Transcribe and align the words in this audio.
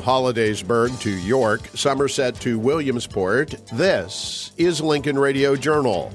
Hollidaysburg 0.00 1.00
to 1.00 1.10
York, 1.10 1.68
Somerset 1.74 2.34
to 2.40 2.58
Williamsport, 2.58 3.54
this 3.72 4.52
is 4.56 4.80
Lincoln 4.80 5.18
Radio 5.18 5.56
Journal. 5.56 6.12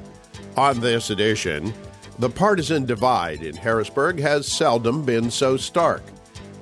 On 0.57 0.79
this 0.79 1.09
edition, 1.09 1.73
the 2.19 2.29
partisan 2.29 2.85
divide 2.85 3.43
in 3.43 3.55
Harrisburg 3.55 4.19
has 4.19 4.47
seldom 4.47 5.03
been 5.03 5.29
so 5.29 5.57
stark. 5.57 6.03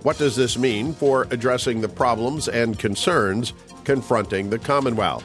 What 0.04 0.18
does 0.18 0.36
this 0.36 0.58
mean 0.58 0.94
for 0.94 1.28
addressing 1.32 1.80
the 1.80 1.88
problems 1.88 2.48
and 2.48 2.78
concerns 2.78 3.54
confronting 3.84 4.50
the 4.50 4.60
Commonwealth? 4.60 5.24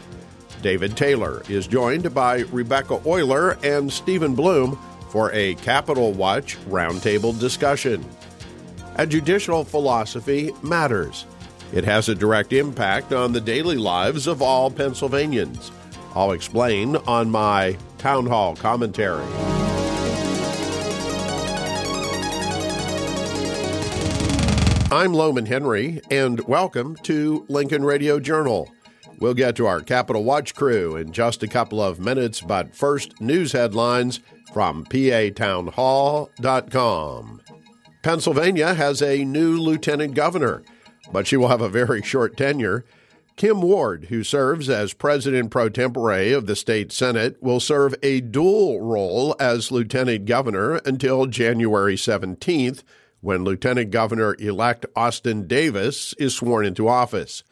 David 0.62 0.96
Taylor 0.96 1.42
is 1.48 1.66
joined 1.66 2.12
by 2.14 2.40
Rebecca 2.52 2.98
Oyler 2.98 3.62
and 3.64 3.92
Stephen 3.92 4.34
Bloom 4.34 4.78
for 5.10 5.32
a 5.32 5.54
Capital 5.56 6.12
Watch 6.12 6.58
roundtable 6.68 7.38
discussion. 7.38 8.04
A 8.96 9.06
judicial 9.06 9.64
philosophy 9.64 10.50
matters. 10.62 11.24
It 11.72 11.84
has 11.84 12.08
a 12.08 12.14
direct 12.14 12.54
impact 12.54 13.12
on 13.12 13.32
the 13.32 13.42
daily 13.42 13.76
lives 13.76 14.26
of 14.26 14.40
all 14.40 14.70
Pennsylvanians. 14.70 15.70
I'll 16.14 16.32
explain 16.32 16.96
on 16.96 17.30
my 17.30 17.76
town 17.98 18.24
hall 18.26 18.56
commentary. 18.56 19.26
I'm 24.90 25.12
Lowman 25.12 25.44
Henry, 25.44 26.00
and 26.10 26.40
welcome 26.48 26.96
to 27.02 27.44
Lincoln 27.50 27.84
Radio 27.84 28.18
Journal. 28.18 28.72
We'll 29.18 29.34
get 29.34 29.54
to 29.56 29.66
our 29.66 29.82
Capitol 29.82 30.24
Watch 30.24 30.54
crew 30.54 30.96
in 30.96 31.12
just 31.12 31.42
a 31.42 31.48
couple 31.48 31.82
of 31.82 32.00
minutes, 32.00 32.40
but 32.40 32.74
first, 32.74 33.20
news 33.20 33.52
headlines 33.52 34.20
from 34.54 34.86
patownhall.com. 34.86 37.42
Pennsylvania 38.02 38.72
has 38.72 39.02
a 39.02 39.24
new 39.24 39.60
lieutenant 39.60 40.14
governor, 40.14 40.62
but 41.12 41.26
she 41.26 41.36
will 41.36 41.48
have 41.48 41.60
a 41.60 41.68
very 41.68 42.02
short 42.02 42.36
tenure. 42.36 42.84
Kim 43.36 43.62
Ward, 43.62 44.06
who 44.06 44.24
serves 44.24 44.68
as 44.68 44.92
president 44.92 45.50
pro 45.50 45.68
tempore 45.68 46.34
of 46.34 46.46
the 46.46 46.56
state 46.56 46.90
senate, 46.90 47.40
will 47.40 47.60
serve 47.60 47.94
a 48.02 48.20
dual 48.20 48.80
role 48.80 49.36
as 49.38 49.70
lieutenant 49.70 50.24
governor 50.24 50.76
until 50.84 51.26
January 51.26 51.94
17th, 51.94 52.82
when 53.20 53.44
Lieutenant 53.44 53.90
Governor 53.90 54.36
elect 54.38 54.86
Austin 54.94 55.46
Davis 55.46 56.14
is 56.14 56.34
sworn 56.34 56.64
into 56.64 56.88
office. 56.88 57.42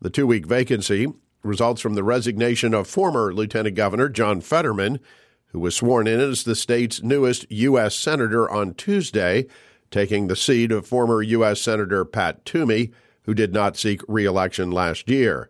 The 0.00 0.10
two 0.10 0.26
week 0.26 0.46
vacancy 0.46 1.12
results 1.42 1.80
from 1.80 1.94
the 1.94 2.04
resignation 2.04 2.74
of 2.74 2.86
former 2.86 3.32
Lieutenant 3.32 3.76
Governor 3.76 4.08
John 4.08 4.40
Fetterman, 4.40 5.00
who 5.48 5.60
was 5.60 5.76
sworn 5.76 6.06
in 6.06 6.20
as 6.20 6.44
the 6.44 6.56
state's 6.56 7.02
newest 7.02 7.50
U.S. 7.50 7.94
Senator 7.94 8.50
on 8.50 8.74
Tuesday 8.74 9.46
taking 9.94 10.26
the 10.26 10.34
seat 10.34 10.72
of 10.72 10.84
former 10.84 11.22
U.S. 11.22 11.60
Senator 11.60 12.04
Pat 12.04 12.44
Toomey, 12.44 12.90
who 13.22 13.32
did 13.32 13.52
not 13.52 13.76
seek 13.76 14.00
reelection 14.08 14.72
last 14.72 15.08
year. 15.08 15.48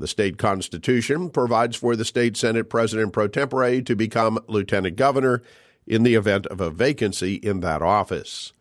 The 0.00 0.08
state 0.08 0.36
constitution 0.36 1.30
provides 1.30 1.76
for 1.76 1.94
the 1.94 2.04
state 2.04 2.36
Senate 2.36 2.68
President 2.68 3.12
pro 3.12 3.28
tempore 3.28 3.80
to 3.82 3.94
become 3.94 4.40
lieutenant 4.48 4.96
governor 4.96 5.44
in 5.86 6.02
the 6.02 6.16
event 6.16 6.44
of 6.46 6.60
a 6.60 6.72
vacancy 6.72 7.36
in 7.36 7.60
that 7.60 7.82
office. 7.82 8.52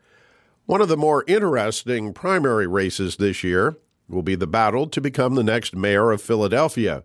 One 0.68 0.82
of 0.82 0.88
the 0.88 0.96
more 0.96 1.24
interesting 1.28 2.14
primary 2.14 2.68
races 2.68 3.16
this 3.16 3.44
year 3.44 3.76
will 4.08 4.22
be 4.22 4.36
the 4.36 4.46
battle 4.46 4.86
to 4.86 5.02
become 5.02 5.34
the 5.34 5.44
next 5.44 5.76
mayor 5.76 6.12
of 6.12 6.22
Philadelphia. 6.22 7.02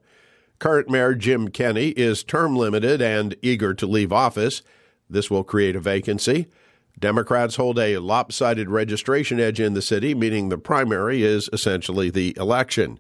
Current 0.59 0.91
Mayor 0.91 1.15
Jim 1.15 1.49
Kenney 1.49 1.95
is 1.97 2.23
term 2.23 2.57
limited 2.57 3.01
and 3.01 3.35
eager 3.41 3.73
to 3.73 3.87
leave 3.87 4.13
office. 4.13 4.61
This 5.09 5.31
will 5.31 5.45
create 5.45 5.77
a 5.77 5.81
vacancy. 5.81 6.49
Democrats 6.99 7.57
hold 7.57 7.79
a 7.79 7.99
lopsided 7.99 8.71
registration 8.71 9.39
edge 9.39 9.61
in 9.61 9.75
the 9.75 9.83
city, 9.83 10.15
meaning 10.15 10.49
the 10.49 10.59
primary 10.59 11.23
is 11.23 11.49
essentially 11.53 12.11
the 12.11 12.37
election. 12.37 12.99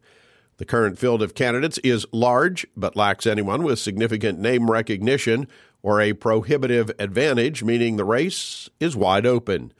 The 0.59 0.65
current 0.65 0.99
field 0.99 1.23
of 1.23 1.34
candidates 1.34 1.78
is 1.78 2.06
large, 2.12 2.67
but 2.77 2.97
lacks 2.97 3.27
anyone 3.27 3.62
with 3.62 3.78
significant 3.78 4.39
name 4.39 4.71
recognition 4.71 5.49
or 5.83 6.00
a 6.00 6.12
prohibitive 6.12 6.91
advantage, 6.99 7.62
meaning 7.62 7.97
the 7.97 8.05
race 8.05 8.69
is 8.81 8.97
wide 8.97 9.27
open. 9.27 9.73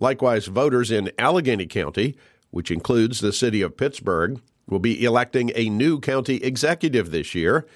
Likewise, 0.00 0.46
voters 0.46 0.90
in 0.90 1.10
Allegheny 1.18 1.66
County, 1.66 2.16
which 2.50 2.70
includes 2.70 3.20
the 3.20 3.32
city 3.32 3.62
of 3.62 3.76
Pittsburgh, 3.76 4.40
will 4.68 4.78
be 4.78 5.04
electing 5.04 5.50
a 5.54 5.68
new 5.68 6.00
county 6.00 6.36
executive 6.36 7.10
this 7.10 7.34
year. 7.34 7.66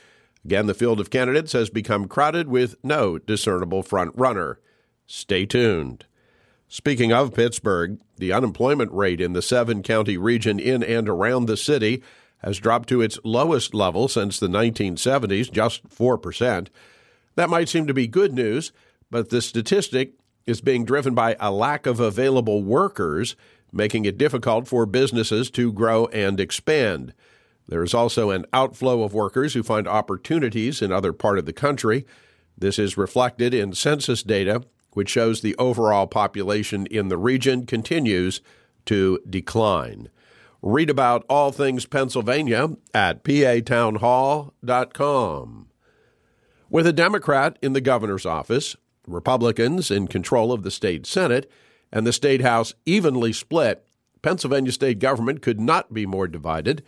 Again, 0.44 0.66
the 0.66 0.74
field 0.74 1.00
of 1.00 1.10
candidates 1.10 1.52
has 1.52 1.70
become 1.70 2.06
crowded 2.06 2.48
with 2.48 2.76
no 2.84 3.18
discernible 3.18 3.82
front 3.82 4.12
runner. 4.16 4.58
Stay 5.06 5.46
tuned. 5.46 6.04
Speaking 6.68 7.12
of 7.12 7.34
Pittsburgh, 7.34 7.98
the 8.16 8.32
unemployment 8.32 8.92
rate 8.92 9.20
in 9.20 9.34
the 9.34 9.42
seven 9.42 9.82
county 9.82 10.18
region 10.18 10.58
in 10.58 10.82
and 10.82 11.08
around 11.08 11.46
the 11.46 11.56
city 11.56 12.02
has 12.38 12.58
dropped 12.58 12.88
to 12.88 13.00
its 13.00 13.18
lowest 13.24 13.72
level 13.72 14.08
since 14.08 14.38
the 14.38 14.48
1970s, 14.48 15.50
just 15.50 15.88
4%. 15.88 16.68
That 17.36 17.50
might 17.50 17.68
seem 17.68 17.86
to 17.86 17.94
be 17.94 18.06
good 18.06 18.34
news, 18.34 18.72
but 19.10 19.30
the 19.30 19.40
statistic 19.40 20.14
is 20.46 20.60
being 20.60 20.84
driven 20.84 21.14
by 21.14 21.36
a 21.38 21.52
lack 21.52 21.86
of 21.86 22.00
available 22.00 22.62
workers, 22.62 23.36
making 23.72 24.04
it 24.04 24.18
difficult 24.18 24.66
for 24.66 24.86
businesses 24.86 25.50
to 25.50 25.72
grow 25.72 26.06
and 26.06 26.40
expand. 26.40 27.14
There 27.68 27.82
is 27.82 27.94
also 27.94 28.30
an 28.30 28.44
outflow 28.52 29.02
of 29.02 29.14
workers 29.14 29.54
who 29.54 29.62
find 29.62 29.88
opportunities 29.88 30.82
in 30.82 30.92
other 30.92 31.12
part 31.12 31.38
of 31.38 31.46
the 31.46 31.52
country. 31.52 32.06
This 32.56 32.78
is 32.78 32.96
reflected 32.96 33.54
in 33.54 33.72
census 33.72 34.22
data 34.22 34.62
which 34.96 35.10
shows 35.10 35.42
the 35.42 35.54
overall 35.56 36.06
population 36.06 36.86
in 36.86 37.08
the 37.08 37.18
region 37.18 37.66
continues 37.66 38.40
to 38.86 39.20
decline. 39.28 40.08
Read 40.62 40.88
about 40.88 41.26
all 41.28 41.52
things 41.52 41.84
Pennsylvania 41.84 42.70
at 42.94 43.22
patownhall.com. 43.22 45.68
With 46.70 46.86
a 46.86 46.94
Democrat 46.94 47.58
in 47.60 47.74
the 47.74 47.82
governor's 47.82 48.24
office, 48.24 48.74
Republicans 49.06 49.90
in 49.90 50.08
control 50.08 50.50
of 50.50 50.62
the 50.62 50.70
state 50.70 51.04
Senate, 51.04 51.50
and 51.92 52.06
the 52.06 52.12
state 52.12 52.40
House 52.40 52.72
evenly 52.86 53.34
split, 53.34 53.86
Pennsylvania 54.22 54.72
state 54.72 54.98
government 54.98 55.42
could 55.42 55.60
not 55.60 55.92
be 55.92 56.06
more 56.06 56.26
divided. 56.26 56.82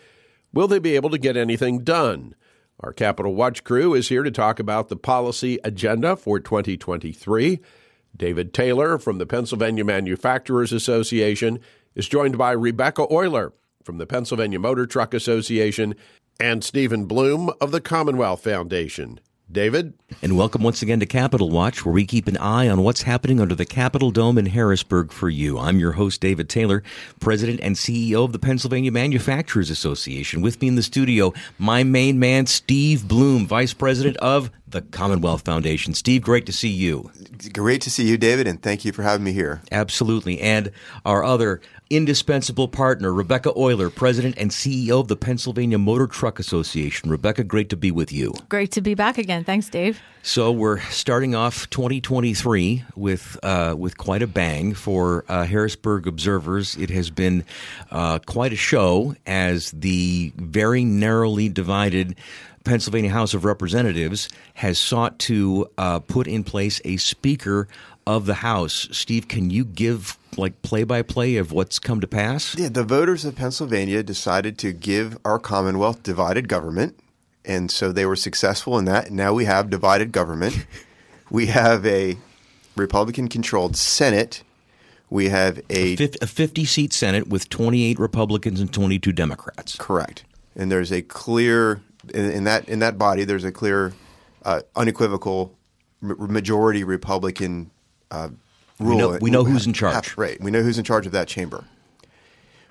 Will 0.50 0.66
they 0.66 0.78
be 0.78 0.96
able 0.96 1.10
to 1.10 1.18
get 1.18 1.36
anything 1.36 1.84
done? 1.84 2.34
Our 2.80 2.94
Capitol 2.94 3.34
Watch 3.34 3.64
crew 3.64 3.92
is 3.92 4.08
here 4.08 4.22
to 4.22 4.30
talk 4.30 4.58
about 4.58 4.88
the 4.88 4.96
policy 4.96 5.58
agenda 5.62 6.16
for 6.16 6.40
2023 6.40 7.60
David 8.16 8.52
Taylor 8.52 8.98
from 8.98 9.18
the 9.18 9.26
Pennsylvania 9.26 9.84
Manufacturers 9.84 10.72
Association 10.72 11.60
is 11.94 12.08
joined 12.08 12.36
by 12.38 12.52
Rebecca 12.52 13.06
Oyler 13.06 13.52
from 13.82 13.98
the 13.98 14.06
Pennsylvania 14.06 14.58
Motor 14.58 14.86
Truck 14.86 15.14
Association 15.14 15.94
and 16.40 16.62
Stephen 16.62 17.06
Bloom 17.06 17.50
of 17.60 17.70
the 17.70 17.80
Commonwealth 17.80 18.44
Foundation. 18.44 19.20
David? 19.50 19.94
And 20.20 20.36
welcome 20.36 20.62
once 20.62 20.82
again 20.82 21.00
to 21.00 21.06
Capital 21.06 21.48
Watch, 21.48 21.84
where 21.84 21.92
we 21.92 22.04
keep 22.04 22.28
an 22.28 22.36
eye 22.36 22.68
on 22.68 22.82
what's 22.82 23.02
happening 23.02 23.40
under 23.40 23.54
the 23.54 23.64
Capitol 23.64 24.10
Dome 24.10 24.36
in 24.36 24.46
Harrisburg 24.46 25.10
for 25.10 25.30
you. 25.30 25.58
I'm 25.58 25.78
your 25.80 25.92
host, 25.92 26.20
David 26.20 26.50
Taylor, 26.50 26.82
President 27.18 27.60
and 27.62 27.74
CEO 27.74 28.24
of 28.24 28.32
the 28.32 28.38
Pennsylvania 28.38 28.92
Manufacturers 28.92 29.70
Association. 29.70 30.42
With 30.42 30.60
me 30.60 30.68
in 30.68 30.74
the 30.74 30.82
studio, 30.82 31.32
my 31.58 31.82
main 31.82 32.18
man, 32.18 32.46
Steve 32.46 33.08
Bloom, 33.08 33.46
Vice 33.46 33.72
President 33.72 34.18
of 34.18 34.50
the 34.66 34.82
Commonwealth 34.82 35.46
Foundation. 35.46 35.94
Steve, 35.94 36.22
great 36.22 36.44
to 36.44 36.52
see 36.52 36.68
you. 36.68 37.10
Great 37.52 37.80
to 37.82 37.90
see 37.90 38.06
you, 38.06 38.18
David, 38.18 38.46
and 38.46 38.62
thank 38.62 38.84
you 38.84 38.92
for 38.92 39.02
having 39.02 39.24
me 39.24 39.32
here. 39.32 39.62
Absolutely. 39.72 40.40
And 40.40 40.70
our 41.06 41.24
other 41.24 41.62
indispensable 41.90 42.68
partner, 42.68 43.12
Rebecca 43.12 43.52
Oyler, 43.52 43.94
President 43.94 44.36
and 44.38 44.50
CEO 44.50 45.00
of 45.00 45.08
the 45.08 45.16
Pennsylvania 45.16 45.78
Motor 45.78 46.06
Truck 46.06 46.38
Association. 46.38 47.10
Rebecca, 47.10 47.44
great 47.44 47.70
to 47.70 47.76
be 47.76 47.90
with 47.90 48.12
you. 48.12 48.34
Great 48.48 48.72
to 48.72 48.80
be 48.80 48.94
back 48.94 49.18
again. 49.18 49.44
Thanks, 49.44 49.68
Dave. 49.68 50.00
So 50.22 50.52
we're 50.52 50.80
starting 50.80 51.34
off 51.34 51.70
2023 51.70 52.84
with 52.96 53.38
uh, 53.42 53.74
with 53.78 53.96
quite 53.96 54.22
a 54.22 54.26
bang 54.26 54.74
for 54.74 55.24
uh, 55.28 55.46
Harrisburg 55.46 56.06
observers. 56.06 56.76
It 56.76 56.90
has 56.90 57.08
been 57.10 57.44
uh, 57.90 58.18
quite 58.26 58.52
a 58.52 58.56
show 58.56 59.14
as 59.26 59.70
the 59.70 60.32
very 60.36 60.84
narrowly 60.84 61.48
divided 61.48 62.16
Pennsylvania 62.64 63.10
House 63.10 63.32
of 63.32 63.46
Representatives 63.46 64.28
has 64.52 64.78
sought 64.78 65.18
to 65.20 65.70
uh, 65.78 66.00
put 66.00 66.26
in 66.26 66.44
place 66.44 66.82
a 66.84 66.98
Speaker 66.98 67.66
of 68.08 68.24
the 68.24 68.36
House. 68.36 68.88
Steve, 68.90 69.28
can 69.28 69.50
you 69.50 69.66
give 69.66 70.16
like 70.38 70.62
play 70.62 70.82
by 70.82 71.02
play 71.02 71.36
of 71.36 71.52
what's 71.52 71.78
come 71.78 72.00
to 72.00 72.06
pass? 72.06 72.56
Yeah, 72.56 72.70
the 72.70 72.82
voters 72.82 73.26
of 73.26 73.36
Pennsylvania 73.36 74.02
decided 74.02 74.56
to 74.60 74.72
give 74.72 75.18
our 75.26 75.38
Commonwealth 75.38 76.02
divided 76.02 76.48
government, 76.48 76.98
and 77.44 77.70
so 77.70 77.92
they 77.92 78.06
were 78.06 78.16
successful 78.16 78.78
in 78.78 78.86
that. 78.86 79.10
Now 79.12 79.34
we 79.34 79.44
have 79.44 79.68
divided 79.68 80.10
government. 80.10 80.66
we 81.30 81.46
have 81.46 81.84
a 81.84 82.16
Republican 82.76 83.28
controlled 83.28 83.76
Senate. 83.76 84.42
We 85.10 85.28
have 85.28 85.58
a, 85.68 85.92
a 86.22 86.26
50 86.26 86.64
seat 86.64 86.94
Senate 86.94 87.28
with 87.28 87.50
28 87.50 87.98
Republicans 87.98 88.58
and 88.58 88.72
22 88.72 89.12
Democrats. 89.12 89.76
Correct. 89.76 90.24
And 90.56 90.72
there's 90.72 90.92
a 90.92 91.02
clear 91.02 91.82
in, 92.14 92.30
in 92.30 92.44
that 92.44 92.66
in 92.70 92.78
that 92.78 92.96
body 92.96 93.24
there's 93.24 93.44
a 93.44 93.52
clear 93.52 93.92
uh, 94.46 94.62
unequivocal 94.76 95.54
majority 96.00 96.84
Republican 96.84 97.70
uh, 98.10 98.28
rule. 98.78 98.90
We 98.90 98.96
know, 98.96 99.18
we 99.20 99.30
know 99.30 99.44
who's 99.44 99.66
in 99.66 99.72
charge. 99.74 100.16
Right. 100.16 100.40
We 100.40 100.50
know 100.50 100.62
who's 100.62 100.78
in 100.78 100.84
charge 100.84 101.06
of 101.06 101.12
that 101.12 101.28
chamber. 101.28 101.64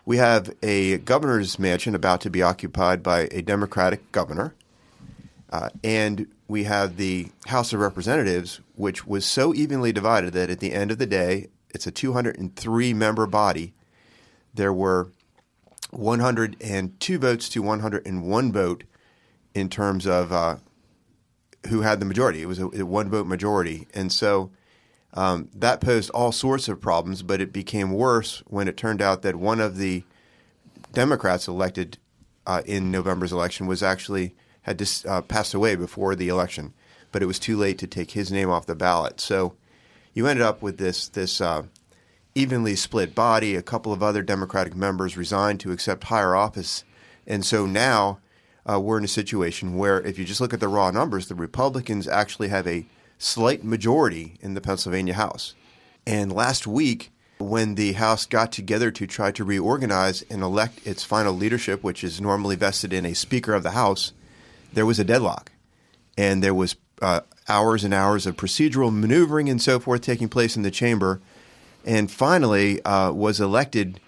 we 0.05 0.17
have 0.17 0.53
a 0.63 0.97
governor's 0.99 1.59
mansion 1.59 1.93
about 1.95 2.21
to 2.21 2.29
be 2.29 2.41
occupied 2.41 3.03
by 3.03 3.27
a 3.31 3.41
Democratic 3.41 4.11
governor. 4.11 4.55
Uh, 5.49 5.69
and 5.83 6.27
we 6.47 6.63
have 6.65 6.97
the 6.97 7.29
House 7.47 7.73
of 7.73 7.79
Representatives, 7.79 8.61
which 8.75 9.05
was 9.05 9.25
so 9.25 9.53
evenly 9.53 9.91
divided 9.91 10.33
that 10.33 10.49
at 10.49 10.59
the 10.59 10.73
end 10.73 10.91
of 10.91 10.97
the 10.97 11.05
day, 11.05 11.47
it's 11.69 11.87
a 11.87 11.91
203 11.91 12.93
member 12.93 13.25
body. 13.25 13.73
There 14.53 14.73
were 14.73 15.09
102 15.91 17.19
votes 17.19 17.49
to 17.49 17.61
101 17.61 18.51
vote 18.51 18.83
in 19.53 19.69
terms 19.69 20.05
of 20.05 20.31
uh, 20.31 20.57
who 21.69 21.81
had 21.81 21.99
the 21.99 22.05
majority. 22.05 22.41
It 22.41 22.47
was 22.47 22.59
a, 22.59 22.67
a 22.67 22.85
one 22.85 23.09
vote 23.09 23.27
majority. 23.27 23.87
And 23.93 24.11
so 24.11 24.51
um, 25.17 25.49
that 25.55 25.81
posed 25.81 26.11
all 26.11 26.31
sorts 26.31 26.67
of 26.67 26.79
problems, 26.79 27.23
but 27.23 27.41
it 27.41 27.51
became 27.51 27.91
worse 27.91 28.43
when 28.45 28.67
it 28.67 28.77
turned 28.77 29.01
out 29.01 29.23
that 29.23 29.35
one 29.35 29.59
of 29.59 29.77
the 29.77 30.03
Democrats 30.93 31.47
elected 31.47 31.97
uh, 32.45 32.61
in 32.67 32.91
November's 32.91 33.33
election 33.33 33.65
was 33.65 33.81
actually 33.81 34.35
had 34.61 34.77
dis, 34.77 35.03
uh, 35.07 35.23
passed 35.23 35.55
away 35.55 35.75
before 35.75 36.15
the 36.15 36.29
election, 36.29 36.71
but 37.11 37.23
it 37.23 37.25
was 37.25 37.39
too 37.39 37.57
late 37.57 37.79
to 37.79 37.87
take 37.87 38.11
his 38.11 38.31
name 38.31 38.51
off 38.51 38.67
the 38.67 38.75
ballot. 38.75 39.19
So 39.19 39.55
you 40.13 40.27
ended 40.27 40.45
up 40.45 40.61
with 40.61 40.77
this 40.77 41.07
this 41.07 41.41
uh, 41.41 41.63
evenly 42.35 42.75
split 42.75 43.15
body. 43.15 43.55
A 43.55 43.63
couple 43.63 43.91
of 43.91 44.03
other 44.03 44.21
Democratic 44.21 44.75
members 44.75 45.17
resigned 45.17 45.59
to 45.61 45.71
accept 45.71 46.03
higher 46.05 46.35
office, 46.35 46.83
and 47.25 47.43
so 47.43 47.65
now 47.65 48.19
uh, 48.69 48.79
we're 48.79 48.99
in 48.99 49.03
a 49.03 49.07
situation 49.07 49.77
where, 49.77 49.99
if 50.01 50.19
you 50.19 50.25
just 50.25 50.41
look 50.41 50.53
at 50.53 50.59
the 50.59 50.67
raw 50.67 50.91
numbers, 50.91 51.27
the 51.27 51.33
Republicans 51.33 52.07
actually 52.07 52.49
have 52.49 52.67
a 52.67 52.85
slight 53.17 53.63
majority 53.63 54.35
in 54.41 54.53
the 54.53 54.61
Pennsylvania 54.61 55.13
House. 55.13 55.55
And 56.05 56.31
last 56.31 56.67
week, 56.67 57.11
when 57.39 57.75
the 57.75 57.93
House 57.93 58.25
got 58.25 58.51
together 58.51 58.91
to 58.91 59.05
try 59.05 59.31
to 59.31 59.43
reorganize 59.43 60.23
and 60.29 60.41
elect 60.41 60.85
its 60.85 61.03
final 61.03 61.33
leadership, 61.33 61.83
which 61.83 62.03
is 62.03 62.21
normally 62.21 62.55
vested 62.55 62.93
in 62.93 63.05
a 63.05 63.13
Speaker 63.13 63.53
of 63.53 63.63
the 63.63 63.71
House, 63.71 64.13
there 64.73 64.85
was 64.85 64.99
a 64.99 65.03
deadlock, 65.03 65.51
and 66.17 66.43
there 66.43 66.53
was 66.53 66.75
uh, 67.01 67.21
hours 67.47 67.83
and 67.83 67.93
hours 67.93 68.25
of 68.25 68.35
procedural 68.35 68.93
maneuvering 68.93 69.49
and 69.49 69.61
so 69.61 69.79
forth 69.79 70.01
taking 70.01 70.29
place 70.29 70.55
in 70.55 70.63
the 70.63 70.71
chamber, 70.71 71.21
and 71.85 72.11
finally 72.11 72.83
uh, 72.83 73.11
was 73.11 73.39
elected 73.39 73.99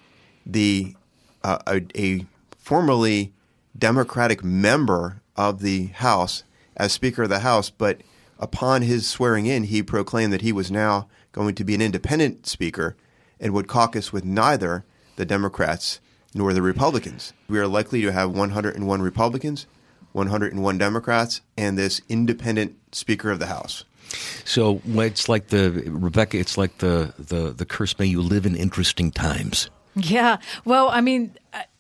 the 0.46 0.96
uh, 1.44 1.60
a, 1.68 1.82
a, 1.96 2.26
formerly 2.58 3.32
Democratic 3.78 4.44
member 4.44 5.22
of 5.36 5.62
the 5.62 5.88
House 5.88 6.44
as 6.76 6.92
Speaker 6.92 7.24
of 7.24 7.30
the 7.30 7.40
House, 7.40 7.70
but 7.70 8.02
upon 8.40 8.82
his 8.82 9.08
swearing 9.08 9.46
in, 9.46 9.66
he 9.66 9.84
proclaimed 9.84 10.34
that 10.34 10.42
he 10.42 10.52
was 10.52 10.72
now 10.72 11.08
going 11.32 11.56
to 11.56 11.64
be 11.64 11.76
an 11.76 11.82
independent 11.82 12.48
Speaker 12.48 12.96
and 13.40 13.54
would 13.54 13.68
caucus 13.68 14.12
with 14.12 14.26
neither 14.26 14.86
the 15.16 15.26
Democrats 15.26 16.00
nor 16.34 16.54
the 16.54 16.62
Republicans. 16.62 17.34
We 17.48 17.60
are 17.60 17.68
likely 17.68 18.02
to 18.02 18.12
have 18.12 18.32
101 18.32 19.02
Republicans 19.02 19.68
101 20.14 20.78
Democrats, 20.78 21.42
and 21.58 21.78
this 21.78 22.02
independent 22.10 22.76
Speaker 22.96 23.32
of 23.32 23.40
the 23.40 23.48
House. 23.48 23.86
So 24.44 24.82
it's 24.86 25.30
like 25.30 25.48
the 25.48 25.84
Rebecca. 25.88 26.40
It's 26.40 26.58
like 26.58 26.80
the 26.80 27.14
the 27.20 27.52
the 27.52 27.66
curse. 27.66 27.98
May 28.00 28.08
you 28.08 28.22
live 28.22 28.46
in 28.46 28.56
interesting 28.56 29.12
times. 29.12 29.70
Yeah. 29.96 30.38
Well, 30.66 30.90
I 30.90 31.02
mean, 31.02 31.38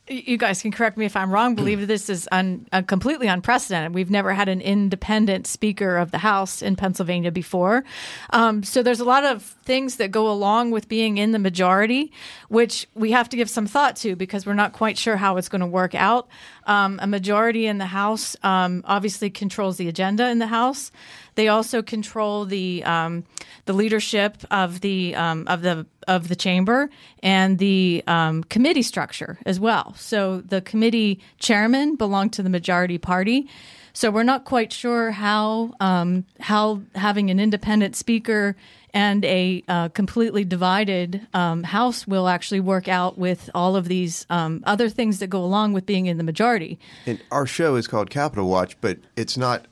you 0.10 0.38
guys 0.38 0.62
can 0.62 0.72
correct 0.72 0.98
me 0.98 1.06
if 1.06 1.16
I'm 1.16 1.32
wrong, 1.32 1.56
believe 1.56 1.88
this 1.88 2.10
is 2.10 2.28
un, 2.32 2.68
uh, 2.72 2.82
completely 2.82 3.28
unprecedented. 3.28 3.94
We've 3.94 4.10
never 4.10 4.34
had 4.34 4.50
an 4.50 4.60
independent 4.60 5.48
Speaker 5.48 5.98
of 5.98 6.12
the 6.12 6.18
House 6.18 6.62
in 6.62 6.76
Pennsylvania 6.76 7.32
before. 7.32 7.84
Um, 8.32 8.64
so 8.64 8.82
there's 8.82 9.00
a 9.00 9.06
lot 9.06 9.24
of 9.24 9.44
things 9.44 9.98
that 9.98 10.12
go 10.12 10.30
along 10.30 10.72
with 10.72 10.90
being 10.90 11.18
in 11.18 11.32
the 11.32 11.40
majority, 11.40 12.12
which 12.48 12.88
we 12.96 13.12
have 13.12 13.30
to 13.30 13.38
give 13.38 13.50
some 13.50 13.68
thought 13.68 13.96
to 13.98 14.16
because 14.16 14.46
we're 14.46 14.54
not 14.54 14.74
quite 14.74 14.98
sure 14.98 15.16
how 15.16 15.38
it's 15.38 15.50
going 15.50 15.62
to 15.62 15.68
work 15.68 15.94
out. 15.94 16.28
Um, 16.66 17.00
a 17.02 17.08
majority 17.08 17.68
in 17.68 17.78
the 17.78 17.86
House 17.86 18.36
um, 18.44 18.84
obviously 18.86 19.30
controls 19.30 19.78
the 19.78 19.88
agenda 19.88 20.28
in 20.30 20.40
the 20.40 20.48
House. 20.48 20.92
They 21.40 21.48
also 21.48 21.82
control 21.82 22.44
the 22.44 22.84
um, 22.84 23.24
the 23.64 23.72
leadership 23.72 24.44
of 24.52 24.82
the 24.82 25.16
um, 25.16 25.48
of 25.48 25.62
the 25.62 25.86
of 26.06 26.28
the 26.28 26.36
chamber 26.36 26.90
and 27.24 27.58
the 27.58 28.04
um, 28.08 28.44
committee 28.44 28.82
structure 28.82 29.40
as 29.46 29.58
well. 29.58 29.94
So 29.98 30.42
the 30.42 30.60
committee 30.60 31.22
chairman 31.38 31.96
belong 31.96 32.30
to 32.32 32.44
the 32.44 32.50
majority 32.50 32.98
party. 32.98 33.48
So 33.94 34.12
we're 34.12 34.24
not 34.24 34.44
quite 34.44 34.74
sure 34.74 35.12
how 35.12 35.72
um, 35.80 36.26
how 36.42 36.82
having 36.94 37.30
an 37.30 37.40
independent 37.40 37.96
speaker 37.96 38.58
and 38.94 39.24
a 39.24 39.64
uh, 39.70 39.88
completely 39.88 40.44
divided 40.44 41.26
um, 41.34 41.64
House 41.64 42.06
will 42.06 42.28
actually 42.28 42.60
work 42.60 42.90
out 42.90 43.18
with 43.18 43.50
all 43.56 43.78
of 43.78 43.88
these 43.88 44.26
um, 44.30 44.62
other 44.66 44.90
things 44.90 45.20
that 45.20 45.28
go 45.28 45.42
along 45.42 45.72
with 45.72 45.86
being 45.86 46.08
in 46.08 46.18
the 46.18 46.24
majority. 46.26 46.78
And 47.06 47.24
our 47.32 47.46
show 47.46 47.76
is 47.76 47.88
called 47.88 48.10
Capitol 48.10 48.50
Watch, 48.50 48.76
but 48.82 48.98
it's 49.16 49.38
not 49.38 49.66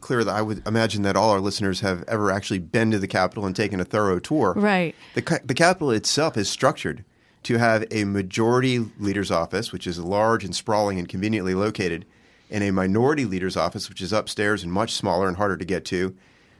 clear 0.00 0.24
that 0.24 0.34
I 0.34 0.42
would 0.42 0.66
imagine 0.66 1.02
that 1.02 1.16
all 1.16 1.30
our 1.30 1.40
listeners 1.40 1.80
have 1.80 2.04
ever 2.08 2.30
actually 2.30 2.58
been 2.58 2.90
to 2.90 2.98
the 2.98 3.06
Capitol 3.06 3.46
and 3.46 3.54
taken 3.54 3.80
a 3.80 3.84
thorough 3.84 4.18
tour. 4.18 4.54
Right. 4.56 4.94
The, 5.14 5.40
the 5.44 5.54
Capitol 5.54 5.90
itself 5.90 6.36
is 6.36 6.48
structured 6.48 7.04
to 7.44 7.58
have 7.58 7.84
a 7.90 8.04
majority 8.04 8.78
leader's 8.98 9.30
office, 9.30 9.72
which 9.72 9.86
is 9.86 9.98
large 9.98 10.44
and 10.44 10.54
sprawling 10.54 10.98
and 10.98 11.08
conveniently 11.08 11.54
located, 11.54 12.04
and 12.50 12.62
a 12.62 12.70
minority 12.70 13.24
leader's 13.24 13.56
office, 13.56 13.88
which 13.88 14.00
is 14.00 14.12
upstairs 14.12 14.62
and 14.62 14.72
much 14.72 14.92
smaller 14.92 15.26
and 15.28 15.36
harder 15.36 15.56
to 15.56 15.64
get 15.64 15.84
to. 15.86 16.14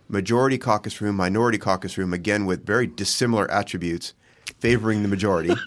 Majority 0.09 0.59
caucus 0.59 1.01
room, 1.01 1.17
minority 1.17 1.59
caucus 1.59 1.97
room, 1.97 2.13
again 2.13 2.47
with 2.47 2.67
very 2.67 2.87
dissimilar 2.87 3.51
attributes 3.51 4.15
favoring 4.61 5.03
the 5.03 5.09
majority. 5.09 5.55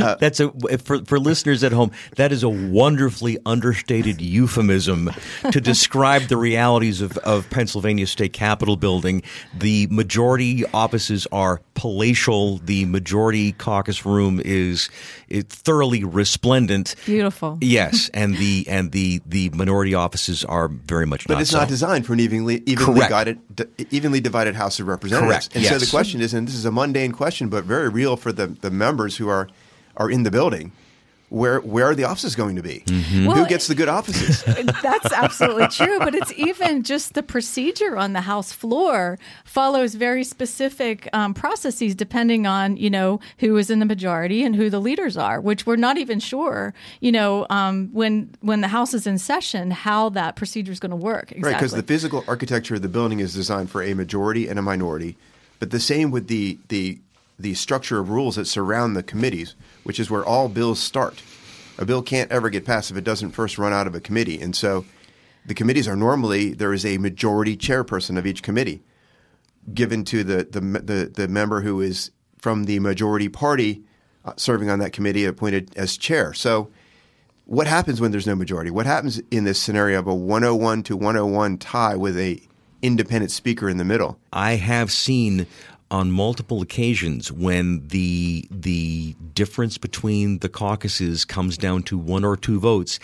Uh, 0.00 0.16
That's 0.16 0.40
a 0.40 0.50
for 0.78 1.04
for 1.04 1.18
listeners 1.18 1.62
at 1.62 1.70
home. 1.70 1.92
That 2.16 2.32
is 2.32 2.42
a 2.42 2.48
wonderfully 2.48 3.38
understated 3.46 4.20
euphemism 4.20 5.12
to 5.52 5.60
describe 5.60 6.22
the 6.22 6.36
realities 6.36 7.00
of, 7.00 7.16
of 7.18 7.48
Pennsylvania 7.50 8.08
State 8.08 8.32
Capitol 8.32 8.76
building. 8.76 9.22
The 9.54 9.86
majority 9.90 10.64
offices 10.74 11.28
are 11.30 11.60
palatial. 11.76 12.58
The 12.58 12.84
majority 12.86 13.52
caucus 13.52 14.04
room 14.04 14.40
is, 14.44 14.88
is 15.28 15.44
thoroughly 15.44 16.02
resplendent. 16.02 16.96
Beautiful. 17.04 17.58
Yes, 17.60 18.10
and 18.14 18.36
the 18.36 18.66
and 18.68 18.90
the 18.90 19.22
the 19.24 19.50
minority 19.50 19.94
offices 19.94 20.44
are 20.44 20.66
very 20.66 21.06
much. 21.06 21.28
But 21.28 21.34
not 21.34 21.42
it's 21.42 21.50
so. 21.50 21.58
not 21.58 21.68
designed 21.68 22.06
for 22.06 22.14
an 22.14 22.20
evenly 22.20 22.62
evenly 22.66 23.00
divided, 23.00 23.38
evenly 23.90 24.20
divided 24.20 24.56
House 24.56 24.80
of 24.80 24.88
Representatives. 24.88 25.48
Correct. 25.48 25.54
And 25.54 25.62
yes. 25.62 25.72
so 25.72 25.78
the 25.78 25.90
question 25.90 26.20
is, 26.20 26.34
and 26.34 26.48
this 26.48 26.54
is 26.54 26.64
a 26.64 26.72
mundane 26.72 27.12
question, 27.12 27.48
but 27.48 27.64
very 27.64 27.88
real 27.88 28.16
for 28.16 28.32
the 28.32 28.48
the 28.48 28.70
members 28.70 29.18
who 29.18 29.28
are 29.28 29.48
are 29.96 30.10
in 30.10 30.24
the 30.24 30.30
building 30.30 30.72
where 31.28 31.60
where 31.60 31.86
are 31.86 31.94
the 31.94 32.04
offices 32.04 32.36
going 32.36 32.56
to 32.56 32.62
be? 32.62 32.82
Mm-hmm. 32.86 33.26
Well, 33.26 33.36
Who 33.36 33.46
gets 33.46 33.66
the 33.66 33.74
good 33.74 33.88
offices? 33.88 34.42
That's 34.82 35.12
absolutely 35.12 35.68
true. 35.68 35.98
But 35.98 36.14
it's 36.14 36.32
even 36.34 36.82
just 36.82 37.14
the 37.14 37.22
procedure 37.22 37.96
on 37.96 38.12
the 38.12 38.20
House 38.20 38.52
floor 38.52 39.18
follows 39.44 39.94
very 39.94 40.22
specific 40.22 41.08
um, 41.12 41.34
processes 41.34 41.94
depending 41.94 42.46
on 42.46 42.76
you 42.76 42.90
know 42.90 43.20
who 43.38 43.56
is 43.56 43.70
in 43.70 43.80
the 43.80 43.86
majority 43.86 44.44
and 44.44 44.54
who 44.54 44.70
the 44.70 44.80
leaders 44.80 45.16
are, 45.16 45.40
which 45.40 45.66
we're 45.66 45.76
not 45.76 45.98
even 45.98 46.20
sure. 46.20 46.74
You 47.00 47.12
know 47.12 47.46
um, 47.50 47.90
when 47.92 48.30
when 48.40 48.60
the 48.60 48.68
House 48.68 48.94
is 48.94 49.06
in 49.06 49.18
session, 49.18 49.72
how 49.72 50.10
that 50.10 50.36
procedure 50.36 50.72
is 50.72 50.80
going 50.80 50.90
to 50.90 50.96
work. 50.96 51.32
Exactly. 51.32 51.42
Right, 51.42 51.58
because 51.58 51.72
the 51.72 51.82
physical 51.82 52.24
architecture 52.28 52.76
of 52.76 52.82
the 52.82 52.88
building 52.88 53.18
is 53.20 53.34
designed 53.34 53.70
for 53.70 53.82
a 53.82 53.94
majority 53.94 54.48
and 54.48 54.58
a 54.58 54.62
minority, 54.62 55.16
but 55.58 55.70
the 55.70 55.80
same 55.80 56.12
with 56.12 56.28
the 56.28 56.58
the 56.68 57.00
the 57.38 57.54
structure 57.54 57.98
of 57.98 58.10
rules 58.10 58.36
that 58.36 58.46
surround 58.46 58.96
the 58.96 59.02
committees, 59.02 59.54
which 59.86 60.00
is 60.00 60.10
where 60.10 60.24
all 60.24 60.48
bills 60.48 60.80
start. 60.80 61.22
A 61.78 61.84
bill 61.84 62.02
can't 62.02 62.32
ever 62.32 62.50
get 62.50 62.64
passed 62.64 62.90
if 62.90 62.96
it 62.96 63.04
doesn't 63.04 63.30
first 63.30 63.56
run 63.56 63.72
out 63.72 63.86
of 63.86 63.94
a 63.94 64.00
committee. 64.00 64.40
And 64.40 64.56
so 64.56 64.84
the 65.46 65.54
committees 65.54 65.86
are 65.86 65.94
normally 65.94 66.52
there 66.54 66.72
is 66.72 66.84
a 66.84 66.98
majority 66.98 67.56
chairperson 67.56 68.18
of 68.18 68.26
each 68.26 68.42
committee 68.42 68.82
given 69.72 70.04
to 70.06 70.24
the 70.24 70.38
the 70.50 70.60
the, 70.60 71.12
the 71.14 71.28
member 71.28 71.60
who 71.60 71.80
is 71.80 72.10
from 72.36 72.64
the 72.64 72.80
majority 72.80 73.28
party 73.28 73.84
uh, 74.24 74.32
serving 74.36 74.68
on 74.68 74.80
that 74.80 74.92
committee 74.92 75.24
appointed 75.24 75.70
as 75.76 75.96
chair. 75.96 76.34
So 76.34 76.68
what 77.44 77.68
happens 77.68 78.00
when 78.00 78.10
there's 78.10 78.26
no 78.26 78.34
majority? 78.34 78.72
What 78.72 78.86
happens 78.86 79.20
in 79.30 79.44
this 79.44 79.60
scenario 79.60 80.00
of 80.00 80.08
a 80.08 80.14
101 80.14 80.82
to 80.84 80.96
101 80.96 81.58
tie 81.58 81.94
with 81.94 82.18
a 82.18 82.40
independent 82.82 83.30
speaker 83.30 83.68
in 83.68 83.76
the 83.76 83.84
middle? 83.84 84.18
I 84.32 84.56
have 84.56 84.90
seen 84.90 85.46
on 85.90 86.10
multiple 86.10 86.62
occasions 86.62 87.30
when 87.30 87.86
the 87.88 88.46
the 88.50 89.14
difference 89.34 89.78
between 89.78 90.38
the 90.38 90.48
caucuses 90.48 91.24
comes 91.24 91.56
down 91.56 91.82
to 91.84 91.96
one 91.96 92.24
or 92.24 92.36
two 92.36 92.58
votes, 92.58 92.98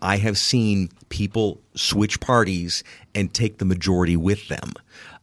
I 0.00 0.18
have 0.18 0.38
seen 0.38 0.90
people 1.08 1.60
switch 1.74 2.20
parties 2.20 2.84
and 3.14 3.32
take 3.32 3.58
the 3.58 3.64
majority 3.64 4.16
with 4.16 4.48
them. 4.48 4.72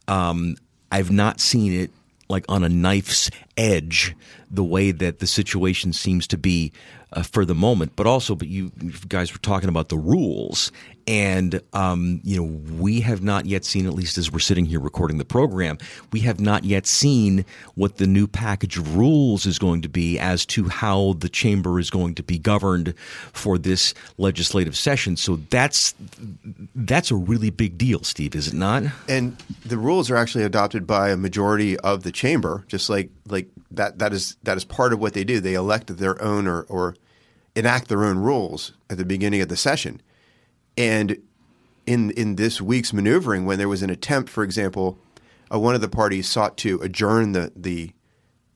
Um, 0.07 0.57
I've 0.91 1.11
not 1.11 1.39
seen 1.39 1.73
it 1.73 1.91
like 2.27 2.45
on 2.49 2.63
a 2.63 2.69
knife's 2.69 3.29
edge 3.57 4.15
the 4.49 4.63
way 4.63 4.91
that 4.91 5.19
the 5.19 5.27
situation 5.27 5.93
seems 5.93 6.27
to 6.27 6.37
be 6.37 6.71
uh, 7.13 7.21
for 7.23 7.45
the 7.45 7.55
moment, 7.55 7.93
but 7.95 8.07
also, 8.07 8.35
but 8.35 8.47
you, 8.47 8.71
you 8.81 8.91
guys 9.07 9.31
were 9.31 9.39
talking 9.39 9.69
about 9.69 9.89
the 9.89 9.97
rules, 9.97 10.71
and 11.07 11.61
um, 11.73 12.21
you 12.23 12.37
know 12.37 12.59
we 12.77 13.01
have 13.01 13.21
not 13.21 13.45
yet 13.45 13.65
seen, 13.65 13.85
at 13.85 13.93
least 13.93 14.17
as 14.17 14.31
we're 14.31 14.39
sitting 14.39 14.65
here 14.65 14.79
recording 14.79 15.17
the 15.17 15.25
program, 15.25 15.77
we 16.11 16.21
have 16.21 16.39
not 16.39 16.63
yet 16.63 16.87
seen 16.87 17.45
what 17.75 17.97
the 17.97 18.07
new 18.07 18.27
package 18.27 18.77
of 18.77 18.95
rules 18.95 19.45
is 19.45 19.59
going 19.59 19.81
to 19.81 19.89
be 19.89 20.17
as 20.19 20.45
to 20.47 20.67
how 20.69 21.13
the 21.19 21.29
chamber 21.29 21.79
is 21.79 21.89
going 21.89 22.15
to 22.15 22.23
be 22.23 22.37
governed 22.37 22.93
for 23.33 23.57
this 23.57 23.93
legislative 24.17 24.75
session. 24.75 25.15
So 25.17 25.37
that's 25.49 25.93
that's 26.73 27.11
a 27.11 27.15
really 27.15 27.49
big 27.49 27.77
deal, 27.77 28.03
Steve, 28.03 28.35
is 28.35 28.47
it 28.47 28.53
not? 28.53 28.83
And 29.07 29.37
the 29.65 29.77
rules 29.77 30.09
are 30.09 30.15
actually 30.15 30.43
adopted 30.43 30.87
by 30.87 31.09
a 31.09 31.17
majority 31.17 31.77
of 31.79 32.03
the 32.03 32.11
chamber, 32.11 32.63
just 32.67 32.89
like 32.89 33.09
like 33.27 33.49
that 33.71 33.99
that 33.99 34.13
is 34.13 34.37
that 34.43 34.57
is 34.57 34.65
part 34.65 34.93
of 34.93 34.99
what 34.99 35.13
they 35.13 35.23
do. 35.23 35.39
They 35.39 35.53
elect 35.53 35.95
their 35.97 36.21
own 36.21 36.47
or, 36.47 36.63
or 36.63 36.95
enact 37.55 37.87
their 37.87 38.03
own 38.03 38.17
rules 38.17 38.73
at 38.89 38.97
the 38.97 39.05
beginning 39.05 39.41
of 39.41 39.49
the 39.49 39.57
session. 39.57 40.01
And 40.77 41.21
in 41.85 42.11
in 42.11 42.35
this 42.35 42.61
week's 42.61 42.93
maneuvering, 42.93 43.45
when 43.45 43.57
there 43.57 43.69
was 43.69 43.83
an 43.83 43.89
attempt, 43.89 44.29
for 44.29 44.43
example, 44.43 44.97
uh, 45.53 45.59
one 45.59 45.75
of 45.75 45.81
the 45.81 45.89
parties 45.89 46.27
sought 46.27 46.57
to 46.57 46.79
adjourn 46.81 47.31
the 47.33 47.51
the 47.55 47.91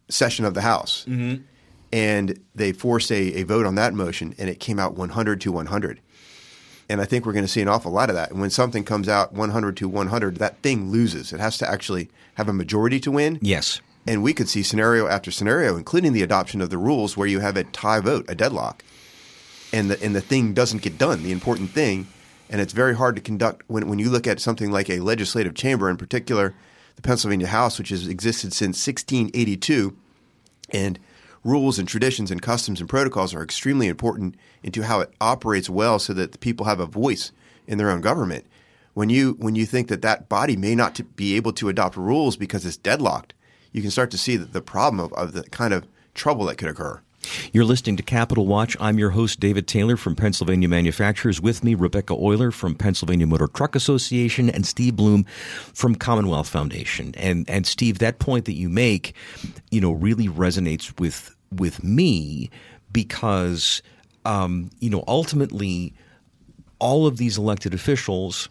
session 0.10 0.46
of 0.46 0.54
the 0.54 0.62
House, 0.62 1.06
mm-hmm. 1.08 1.44
and 1.94 2.40
they 2.56 2.72
forced 2.72 3.12
a, 3.12 3.34
a 3.40 3.44
vote 3.44 3.66
on 3.66 3.76
that 3.76 3.94
motion, 3.94 4.34
and 4.38 4.50
it 4.50 4.60
came 4.60 4.80
out 4.80 4.96
100 4.96 5.40
to 5.42 5.52
100. 5.52 6.02
And 6.92 7.00
I 7.00 7.06
think 7.06 7.26
we're 7.26 7.34
going 7.34 7.46
to 7.46 7.52
see 7.52 7.62
an 7.62 7.68
awful 7.68 7.92
lot 7.92 8.10
of 8.10 8.16
that. 8.16 8.32
And 8.32 8.42
when 8.42 8.50
something 8.50 8.84
comes 8.84 9.08
out 9.08 9.32
100 9.32 9.78
to 9.78 9.88
100, 9.88 10.38
that 10.38 10.58
thing 10.64 10.90
loses. 10.90 11.32
It 11.32 11.40
has 11.40 11.60
to 11.60 11.70
actually 11.70 12.10
have 12.34 12.50
a 12.50 12.54
majority 12.54 13.00
to 13.02 13.12
win. 13.12 13.38
Yes. 13.44 13.80
And 14.08 14.24
we 14.24 14.34
could 14.34 14.50
see 14.50 14.64
scenario 14.64 15.06
after 15.08 15.30
scenario, 15.30 15.78
including 15.78 16.14
the 16.14 16.24
adoption 16.24 16.62
of 16.62 16.72
the 16.72 16.80
rules, 16.80 17.16
where 17.16 17.28
you 17.28 17.42
have 17.42 17.58
a 17.58 17.64
tie 17.66 18.00
vote, 18.00 18.26
a 18.28 18.34
deadlock, 18.34 18.84
and 19.72 19.90
the 19.90 20.02
and 20.04 20.16
the 20.16 20.22
thing 20.22 20.54
doesn't 20.54 20.82
get 20.82 20.98
done, 20.98 21.24
the 21.24 21.32
important 21.32 21.72
thing. 21.72 22.08
And 22.52 22.60
it's 22.60 22.74
very 22.74 22.96
hard 22.96 23.16
to 23.16 23.22
conduct 23.22 23.64
when 23.68 23.88
when 23.88 24.00
you 24.00 24.10
look 24.10 24.28
at 24.28 24.40
something 24.40 24.72
like 24.72 24.90
a 24.90 25.00
legislative 25.00 25.54
chamber, 25.54 25.90
in 25.90 25.98
particular, 25.98 26.54
the 26.96 27.02
Pennsylvania 27.02 27.48
House, 27.48 27.78
which 27.78 27.90
has 27.90 28.08
existed 28.08 28.54
since 28.54 28.86
1682, 28.86 29.96
and 30.72 31.00
rules 31.44 31.80
and 31.80 31.88
traditions 31.88 32.32
and 32.32 32.42
customs 32.42 32.80
and 32.80 32.90
protocols 32.90 33.34
are 33.34 33.44
extremely 33.44 33.88
important 33.88 34.36
into 34.64 34.84
how 34.84 35.00
it 35.00 35.14
operates 35.22 35.70
well, 35.70 36.00
so 36.00 36.14
that 36.14 36.32
the 36.32 36.38
people 36.38 36.66
have 36.66 36.80
a 36.80 36.86
voice 36.86 37.32
in 37.68 37.78
their 37.78 37.92
own 37.92 38.02
government. 38.02 38.46
When 38.96 39.10
you 39.10 39.36
when 39.40 39.56
you 39.56 39.66
think 39.66 39.88
that 39.88 40.02
that 40.02 40.28
body 40.28 40.58
may 40.58 40.76
not 40.76 41.00
be 41.16 41.36
able 41.36 41.54
to 41.54 41.70
adopt 41.70 41.96
rules 41.96 42.36
because 42.36 42.66
it's 42.66 42.78
deadlocked, 42.78 43.34
you 43.72 43.82
can 43.82 43.92
start 43.92 44.10
to 44.12 44.18
see 44.18 44.36
the 44.36 44.62
problem 44.62 45.00
of, 45.00 45.14
of 45.14 45.34
the 45.34 45.44
kind 45.44 45.74
of 45.74 45.88
trouble 46.16 46.46
that 46.46 46.58
could 46.58 46.70
occur. 46.70 47.02
You're 47.52 47.66
listening 47.66 47.98
to 47.98 48.04
Capital 48.04 48.48
Watch. 48.48 48.78
I'm 48.80 48.98
your 48.98 49.10
host, 49.12 49.40
David 49.40 49.68
Taylor 49.68 49.98
from 49.98 50.16
Pennsylvania 50.16 50.70
Manufacturers. 50.70 51.42
With 51.42 51.64
me, 51.64 51.76
Rebecca 51.76 52.14
Oyler 52.16 52.54
from 52.54 52.76
Pennsylvania 52.76 53.28
Motor 53.28 53.48
Truck 53.48 53.76
Association 53.76 54.50
and 54.50 54.66
Steve 54.66 54.96
Bloom 54.96 55.26
from 55.74 55.96
Commonwealth 55.96 56.48
Foundation. 56.48 57.14
And 57.18 57.50
and 57.50 57.66
Steve, 57.66 58.00
that 58.00 58.20
point 58.20 58.46
that 58.46 58.54
you 58.54 58.70
make, 58.70 59.14
you 59.72 59.82
know, 59.82 59.92
really 59.92 60.28
resonates 60.28 60.98
with 61.00 61.36
with 61.52 61.84
me 61.84 62.50
because 62.92 63.82
um, 64.26 64.70
you 64.80 64.90
know, 64.90 65.04
ultimately 65.08 65.94
all 66.80 67.08
of 67.08 67.18
these 67.18 67.38
elected 67.38 67.74
officials 67.74 68.50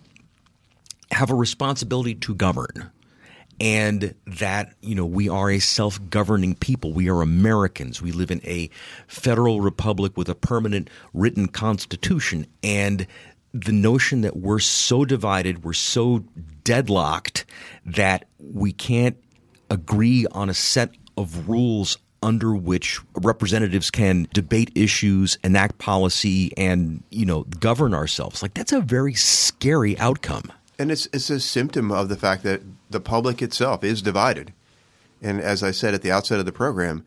have 1.10 1.30
a 1.30 1.34
responsibility 1.34 2.14
to 2.14 2.34
govern 2.34 2.90
and 3.60 4.14
that 4.26 4.74
you 4.80 4.94
know 4.94 5.06
we 5.06 5.28
are 5.28 5.50
a 5.50 5.58
self-governing 5.58 6.54
people 6.54 6.92
we 6.92 7.08
are 7.08 7.22
americans 7.22 8.00
we 8.00 8.12
live 8.12 8.30
in 8.30 8.40
a 8.44 8.70
federal 9.06 9.60
republic 9.60 10.16
with 10.16 10.28
a 10.28 10.34
permanent 10.34 10.88
written 11.12 11.46
constitution 11.46 12.46
and 12.62 13.06
the 13.52 13.72
notion 13.72 14.20
that 14.20 14.36
we're 14.36 14.58
so 14.58 15.04
divided 15.04 15.64
we're 15.64 15.72
so 15.72 16.24
deadlocked 16.64 17.44
that 17.84 18.26
we 18.38 18.72
can't 18.72 19.16
agree 19.70 20.26
on 20.32 20.48
a 20.48 20.54
set 20.54 20.90
of 21.16 21.48
rules 21.48 21.98
under 22.22 22.54
which 22.54 23.00
representatives 23.14 23.90
can 23.90 24.26
debate 24.32 24.72
issues, 24.74 25.38
enact 25.44 25.78
policy, 25.78 26.50
and 26.56 27.02
you 27.10 27.24
know 27.24 27.44
govern 27.60 27.94
ourselves. 27.94 28.42
Like 28.42 28.54
that's 28.54 28.72
a 28.72 28.80
very 28.80 29.14
scary 29.14 29.98
outcome. 29.98 30.52
And 30.78 30.92
it's 30.92 31.08
it's 31.12 31.30
a 31.30 31.40
symptom 31.40 31.90
of 31.90 32.08
the 32.08 32.16
fact 32.16 32.42
that 32.44 32.62
the 32.90 33.00
public 33.00 33.42
itself 33.42 33.82
is 33.82 34.00
divided. 34.00 34.52
And 35.20 35.40
as 35.40 35.62
I 35.62 35.72
said 35.72 35.94
at 35.94 36.02
the 36.02 36.12
outset 36.12 36.38
of 36.38 36.46
the 36.46 36.52
program, 36.52 37.04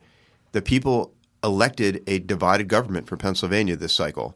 the 0.51 0.61
people 0.61 1.13
elected 1.43 2.03
a 2.07 2.19
divided 2.19 2.67
government 2.67 3.07
for 3.07 3.17
Pennsylvania 3.17 3.75
this 3.75 3.93
cycle. 3.93 4.35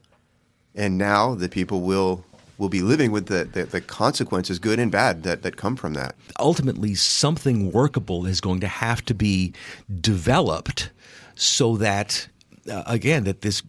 And 0.74 0.98
now 0.98 1.36
the 1.36 1.50
people 1.50 1.82
will 1.82 2.26
will 2.58 2.70
be 2.70 2.82
living 2.82 3.12
with 3.12 3.26
the, 3.26 3.44
the, 3.44 3.66
the, 3.66 3.82
consequences, 3.82 4.60
good 4.60 4.80
and 4.80 4.90
bad, 4.90 5.24
that, 5.24 5.42
that 5.42 5.58
come 5.58 5.76
from 5.76 5.94
that. 5.94 6.16
Ultimately, 6.40 6.96
something 6.96 7.70
workable 7.70 8.26
is 8.26 8.40
going 8.40 8.62
to 8.62 8.68
have 8.68 9.04
to 9.06 9.14
be 9.14 9.54
developed 10.00 10.90
so 11.36 11.76
that, 11.76 12.30
uh, 12.72 12.84
again, 12.86 13.26
that 13.26 13.42
this 13.42 13.62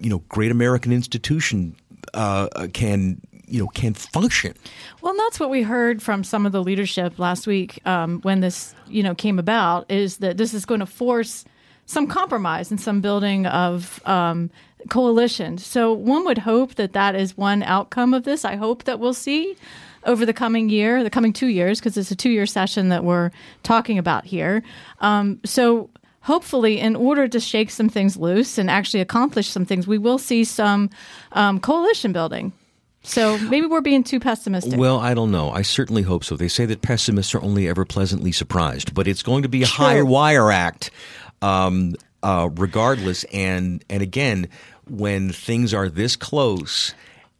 you 0.00 0.10
know 0.10 0.18
great 0.28 0.50
American 0.50 0.92
institution 0.92 1.74
uh, 2.12 2.48
can 2.72 3.20
you 3.54 3.60
know 3.60 3.68
can 3.68 3.94
function. 3.94 4.52
Well, 5.00 5.14
that's 5.16 5.38
what 5.38 5.48
we 5.48 5.62
heard 5.62 6.02
from 6.02 6.24
some 6.24 6.44
of 6.44 6.50
the 6.50 6.62
leadership 6.62 7.20
last 7.20 7.46
week 7.46 7.80
um, 7.86 8.20
when 8.22 8.40
this 8.40 8.74
you 8.88 9.02
know 9.02 9.14
came 9.14 9.38
about 9.38 9.88
is 9.88 10.16
that 10.18 10.36
this 10.36 10.52
is 10.52 10.66
going 10.66 10.80
to 10.80 10.86
force 10.86 11.44
some 11.86 12.08
compromise 12.08 12.72
and 12.72 12.80
some 12.80 13.00
building 13.00 13.46
of 13.46 14.04
um, 14.06 14.50
coalition. 14.88 15.58
So 15.58 15.92
one 15.92 16.24
would 16.24 16.38
hope 16.38 16.74
that 16.74 16.94
that 16.94 17.14
is 17.14 17.36
one 17.36 17.62
outcome 17.62 18.12
of 18.12 18.24
this. 18.24 18.44
I 18.44 18.56
hope 18.56 18.84
that 18.84 18.98
we'll 18.98 19.14
see 19.14 19.56
over 20.04 20.26
the 20.26 20.32
coming 20.32 20.68
year, 20.68 21.04
the 21.04 21.10
coming 21.10 21.32
two 21.32 21.46
years, 21.46 21.78
because 21.78 21.96
it's 21.96 22.10
a 22.10 22.16
two 22.16 22.30
year 22.30 22.46
session 22.46 22.88
that 22.88 23.04
we're 23.04 23.30
talking 23.62 23.98
about 23.98 24.24
here. 24.24 24.64
Um, 25.00 25.38
so 25.44 25.90
hopefully, 26.22 26.80
in 26.80 26.96
order 26.96 27.28
to 27.28 27.38
shake 27.38 27.70
some 27.70 27.88
things 27.88 28.16
loose 28.16 28.58
and 28.58 28.68
actually 28.68 29.00
accomplish 29.00 29.48
some 29.48 29.64
things, 29.64 29.86
we 29.86 29.98
will 29.98 30.18
see 30.18 30.42
some 30.42 30.90
um, 31.32 31.60
coalition 31.60 32.12
building 32.12 32.52
so 33.04 33.38
maybe 33.38 33.66
we're 33.66 33.82
being 33.82 34.02
too 34.02 34.18
pessimistic. 34.18 34.78
Well, 34.78 34.98
I 34.98 35.14
don't 35.14 35.30
know. 35.30 35.50
I 35.50 35.62
certainly 35.62 36.02
hope 36.02 36.24
so. 36.24 36.36
They 36.36 36.48
say 36.48 36.66
that 36.66 36.82
pessimists 36.82 37.34
are 37.34 37.42
only 37.42 37.68
ever 37.68 37.84
pleasantly 37.84 38.32
surprised, 38.32 38.94
but 38.94 39.06
it's 39.06 39.22
going 39.22 39.42
to 39.42 39.48
be 39.48 39.62
a 39.62 39.66
high 39.66 40.02
wire 40.02 40.50
act, 40.50 40.90
um, 41.42 41.94
uh, 42.22 42.48
regardless. 42.54 43.24
And 43.24 43.84
and 43.88 44.02
again, 44.02 44.48
when 44.88 45.30
things 45.30 45.72
are 45.74 45.88
this 45.88 46.16
close, 46.16 46.94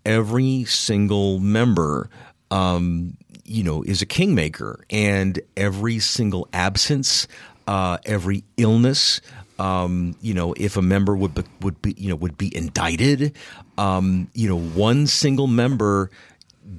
every 0.04 0.64
single 0.64 1.40
member. 1.40 2.09
Um, 2.50 3.16
you 3.47 3.62
know, 3.62 3.83
is 3.83 4.00
a 4.00 4.06
kingmaker, 4.06 4.85
and 4.88 5.38
every 5.54 5.99
single 5.99 6.49
absence, 6.54 7.28
uh, 7.66 7.99
every 8.06 8.44
illness, 8.56 9.21
um, 9.58 10.16
you 10.20 10.34
know, 10.34 10.54
if 10.56 10.76
a 10.76 10.82
member 10.82 11.16
would 11.16 11.34
be, 11.34 11.42
would 11.61 11.80
be 11.80 11.94
you 11.96 12.08
know 12.08 12.16
would 12.16 12.37
be 12.37 12.54
indicted, 12.56 13.37
um, 13.78 14.28
you 14.34 14.49
know, 14.49 14.58
one 14.58 15.06
single 15.06 15.46
member 15.46 16.11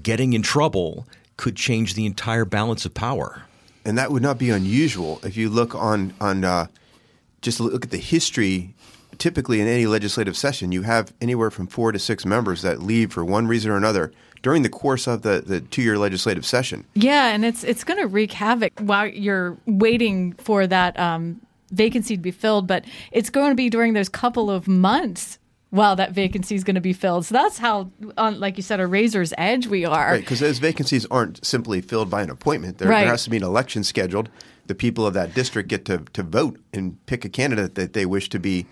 getting 0.01 0.33
in 0.33 0.41
trouble 0.41 1.07
could 1.37 1.55
change 1.55 1.93
the 1.93 2.05
entire 2.05 2.45
balance 2.45 2.85
of 2.85 2.93
power. 2.93 3.43
And 3.83 3.97
that 3.97 4.11
would 4.11 4.23
not 4.23 4.37
be 4.37 4.49
unusual 4.49 5.19
if 5.23 5.37
you 5.37 5.49
look 5.49 5.75
on 5.75 6.13
on 6.19 6.43
uh, 6.43 6.67
just 7.41 7.59
look 7.59 7.85
at 7.85 7.91
the 7.91 7.97
history. 7.97 8.73
Typically, 9.17 9.61
in 9.61 9.67
any 9.67 9.85
legislative 9.85 10.35
session, 10.35 10.73
you 10.73 10.81
have 10.81 11.13
anywhere 11.21 11.49
from 11.49 11.67
four 11.67 11.93
to 11.93 11.99
six 11.99 12.25
members 12.25 12.63
that 12.63 12.81
leave 12.81 13.13
for 13.13 13.23
one 13.23 13.47
reason 13.47 13.71
or 13.71 13.77
another 13.77 14.11
during 14.41 14.61
the 14.61 14.69
course 14.69 15.07
of 15.07 15.21
the, 15.21 15.41
the 15.45 15.61
two 15.61 15.81
year 15.81 15.97
legislative 15.97 16.45
session. 16.45 16.85
Yeah, 16.95 17.27
and 17.27 17.45
it's 17.45 17.63
it's 17.63 17.85
going 17.85 17.99
to 17.99 18.07
wreak 18.07 18.33
havoc 18.33 18.73
while 18.79 19.07
you're 19.07 19.57
waiting 19.65 20.33
for 20.33 20.67
that 20.67 20.99
um, 20.99 21.39
vacancy 21.75 22.15
to 22.15 22.21
be 22.21 22.31
filled. 22.31 22.67
But 22.67 22.85
it's 23.11 23.29
going 23.29 23.51
to 23.51 23.55
be 23.55 23.69
during 23.69 23.93
those 23.93 24.09
couple 24.09 24.49
of 24.49 24.67
months 24.67 25.37
while 25.75 25.95
that 25.97 26.11
vacancy 26.11 26.55
is 26.55 26.63
going 26.63 26.75
to 26.75 26.81
be 26.81 26.93
filled. 26.93 27.25
So 27.25 27.33
that's 27.33 27.57
how, 27.57 27.91
on, 28.17 28.39
like 28.39 28.55
you 28.55 28.63
said, 28.63 28.79
a 28.79 28.87
razor's 28.87 29.33
edge 29.37 29.67
we 29.67 29.83
are. 29.83 30.11
Right, 30.11 30.21
because 30.21 30.39
those 30.39 30.59
vacancies 30.59 31.05
aren't 31.07 31.45
simply 31.45 31.81
filled 31.81 32.09
by 32.09 32.21
an 32.21 32.29
appointment. 32.29 32.77
There, 32.77 32.87
right. 32.87 33.01
there, 33.01 33.11
has 33.11 33.25
to 33.25 33.29
be 33.29 33.37
an 33.37 33.43
election 33.43 33.83
scheduled. 33.83 34.29
The 34.67 34.75
people 34.75 35.05
of 35.05 35.13
that 35.15 35.33
district 35.33 35.67
get 35.67 35.85
to, 35.85 35.99
to 36.13 36.23
vote 36.23 36.59
and 36.73 37.03
pick 37.07 37.25
a 37.25 37.29
candidate 37.29 37.75
that 37.75 37.93
they 37.93 38.05
wish 38.05 38.29
to 38.29 38.39
be 38.39 38.65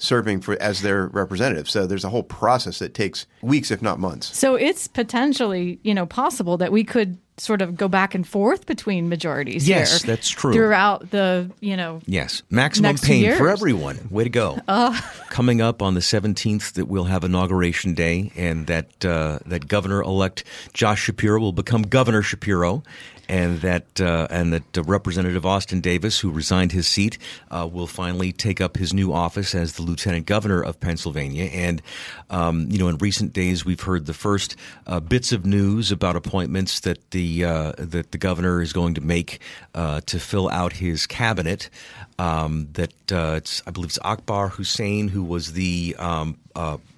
serving 0.00 0.40
for 0.40 0.60
as 0.60 0.82
their 0.82 1.06
representative. 1.06 1.70
So 1.70 1.86
there's 1.86 2.04
a 2.04 2.08
whole 2.08 2.24
process 2.24 2.80
that 2.80 2.94
takes 2.94 3.26
weeks, 3.42 3.70
if 3.70 3.82
not 3.82 4.00
months. 4.00 4.36
So 4.36 4.56
it's 4.56 4.88
potentially, 4.88 5.78
you 5.82 5.94
know, 5.94 6.06
possible 6.06 6.56
that 6.56 6.72
we 6.72 6.82
could 6.82 7.18
sort 7.40 7.62
of 7.62 7.76
go 7.76 7.88
back 7.88 8.14
and 8.14 8.26
forth 8.26 8.66
between 8.66 9.08
majorities. 9.08 9.68
Yes, 9.68 10.02
here 10.02 10.14
that's 10.14 10.28
true. 10.28 10.52
Throughout 10.52 11.10
the 11.10 11.50
you 11.60 11.76
know 11.76 12.00
Yes, 12.06 12.42
maximum 12.50 12.90
Next 12.90 13.02
two 13.02 13.08
pain 13.08 13.36
for 13.36 13.48
everyone. 13.48 14.08
Way 14.10 14.24
to 14.24 14.30
go! 14.30 14.58
Coming 15.30 15.60
up 15.60 15.82
on 15.82 15.94
the 15.94 16.02
seventeenth, 16.02 16.74
that 16.74 16.86
we'll 16.86 17.04
have 17.04 17.24
inauguration 17.24 17.94
day, 17.94 18.32
and 18.36 18.66
that 18.66 19.04
uh, 19.04 19.38
that 19.46 19.68
Governor 19.68 20.02
elect 20.02 20.44
Josh 20.74 21.02
Shapiro 21.02 21.40
will 21.40 21.52
become 21.52 21.82
Governor 21.82 22.22
Shapiro, 22.22 22.82
and 23.30 23.60
that 23.60 24.00
uh, 24.00 24.26
and 24.28 24.52
that 24.52 24.76
uh, 24.76 24.82
Representative 24.82 25.46
Austin 25.46 25.80
Davis, 25.80 26.18
who 26.18 26.32
resigned 26.32 26.72
his 26.72 26.88
seat, 26.88 27.16
uh, 27.52 27.68
will 27.70 27.86
finally 27.86 28.32
take 28.32 28.60
up 28.60 28.76
his 28.76 28.92
new 28.92 29.12
office 29.12 29.54
as 29.54 29.74
the 29.74 29.82
Lieutenant 29.82 30.26
Governor 30.26 30.60
of 30.60 30.80
Pennsylvania. 30.80 31.44
And 31.44 31.80
um, 32.28 32.66
you 32.70 32.78
know, 32.78 32.88
in 32.88 32.98
recent 32.98 33.32
days, 33.32 33.64
we've 33.64 33.80
heard 33.80 34.06
the 34.06 34.14
first 34.14 34.56
uh, 34.88 34.98
bits 34.98 35.30
of 35.30 35.46
news 35.46 35.92
about 35.92 36.16
appointments 36.16 36.80
that 36.80 37.12
the 37.12 37.44
uh, 37.44 37.72
that 37.78 38.10
the 38.10 38.18
governor 38.18 38.60
is 38.60 38.72
going 38.72 38.94
to 38.94 39.00
make 39.00 39.38
uh, 39.76 40.00
to 40.06 40.18
fill 40.18 40.50
out 40.50 40.72
his 40.72 41.06
cabinet. 41.06 41.70
Um, 42.18 42.68
that 42.72 42.92
it's, 43.08 43.62
I 43.66 43.70
believe 43.70 43.88
it's 43.88 43.98
Akbar 44.02 44.50
Hossain, 44.50 45.08
who 45.08 45.24
was 45.24 45.54
the 45.54 45.96
um, 45.98 46.36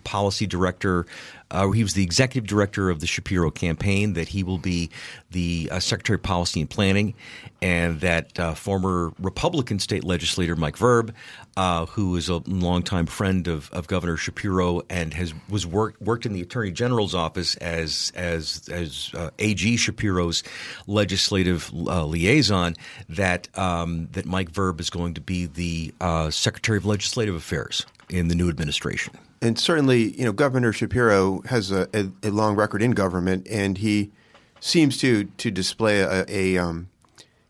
policy 0.02 0.46
director. 0.46 1.06
Uh, 1.52 1.70
he 1.70 1.82
was 1.82 1.92
the 1.92 2.02
executive 2.02 2.48
director 2.48 2.90
of 2.90 3.00
the 3.00 3.06
Shapiro 3.06 3.50
campaign. 3.50 4.14
That 4.14 4.28
he 4.28 4.42
will 4.42 4.58
be 4.58 4.90
the 5.30 5.68
uh, 5.70 5.80
Secretary 5.80 6.16
of 6.16 6.22
Policy 6.22 6.60
and 6.60 6.68
Planning, 6.68 7.14
and 7.60 8.00
that 8.00 8.38
uh, 8.40 8.54
former 8.54 9.12
Republican 9.18 9.78
state 9.78 10.02
legislator 10.02 10.56
Mike 10.56 10.76
Vereb, 10.76 11.12
uh, 11.56 11.86
who 11.86 12.16
is 12.16 12.28
a 12.28 12.36
longtime 12.46 13.06
friend 13.06 13.46
of, 13.46 13.70
of 13.72 13.86
Governor 13.86 14.16
Shapiro 14.16 14.80
and 14.88 15.12
has 15.14 15.34
was 15.48 15.66
worked 15.66 16.00
worked 16.00 16.24
in 16.24 16.32
the 16.32 16.40
Attorney 16.40 16.72
General's 16.72 17.14
office 17.14 17.54
as 17.56 18.10
as 18.16 18.68
as 18.72 19.10
uh, 19.14 19.30
AG 19.38 19.76
Shapiro's 19.76 20.42
legislative 20.86 21.70
uh, 21.74 22.06
liaison. 22.06 22.74
That 23.10 23.46
um, 23.58 24.08
that 24.12 24.24
Mike 24.24 24.50
Vereb 24.50 24.80
is 24.80 24.88
going 24.88 25.14
to 25.14 25.20
be 25.20 25.46
the 25.46 25.92
Secretary 26.30 26.78
of 26.78 26.86
Legislative 26.86 27.34
Affairs 27.34 27.84
in 28.08 28.28
the 28.28 28.34
new 28.34 28.48
administration. 28.48 29.14
And 29.42 29.58
certainly, 29.58 30.16
you 30.16 30.24
know, 30.24 30.32
Governor 30.32 30.72
Shapiro 30.72 31.42
has 31.46 31.72
a, 31.72 31.88
a, 31.92 32.10
a 32.22 32.30
long 32.30 32.54
record 32.54 32.80
in 32.80 32.92
government, 32.92 33.48
and 33.50 33.76
he 33.76 34.12
seems 34.60 34.96
to 34.98 35.24
to 35.24 35.50
display 35.50 36.00
a, 36.00 36.24
a 36.28 36.56
um, 36.56 36.88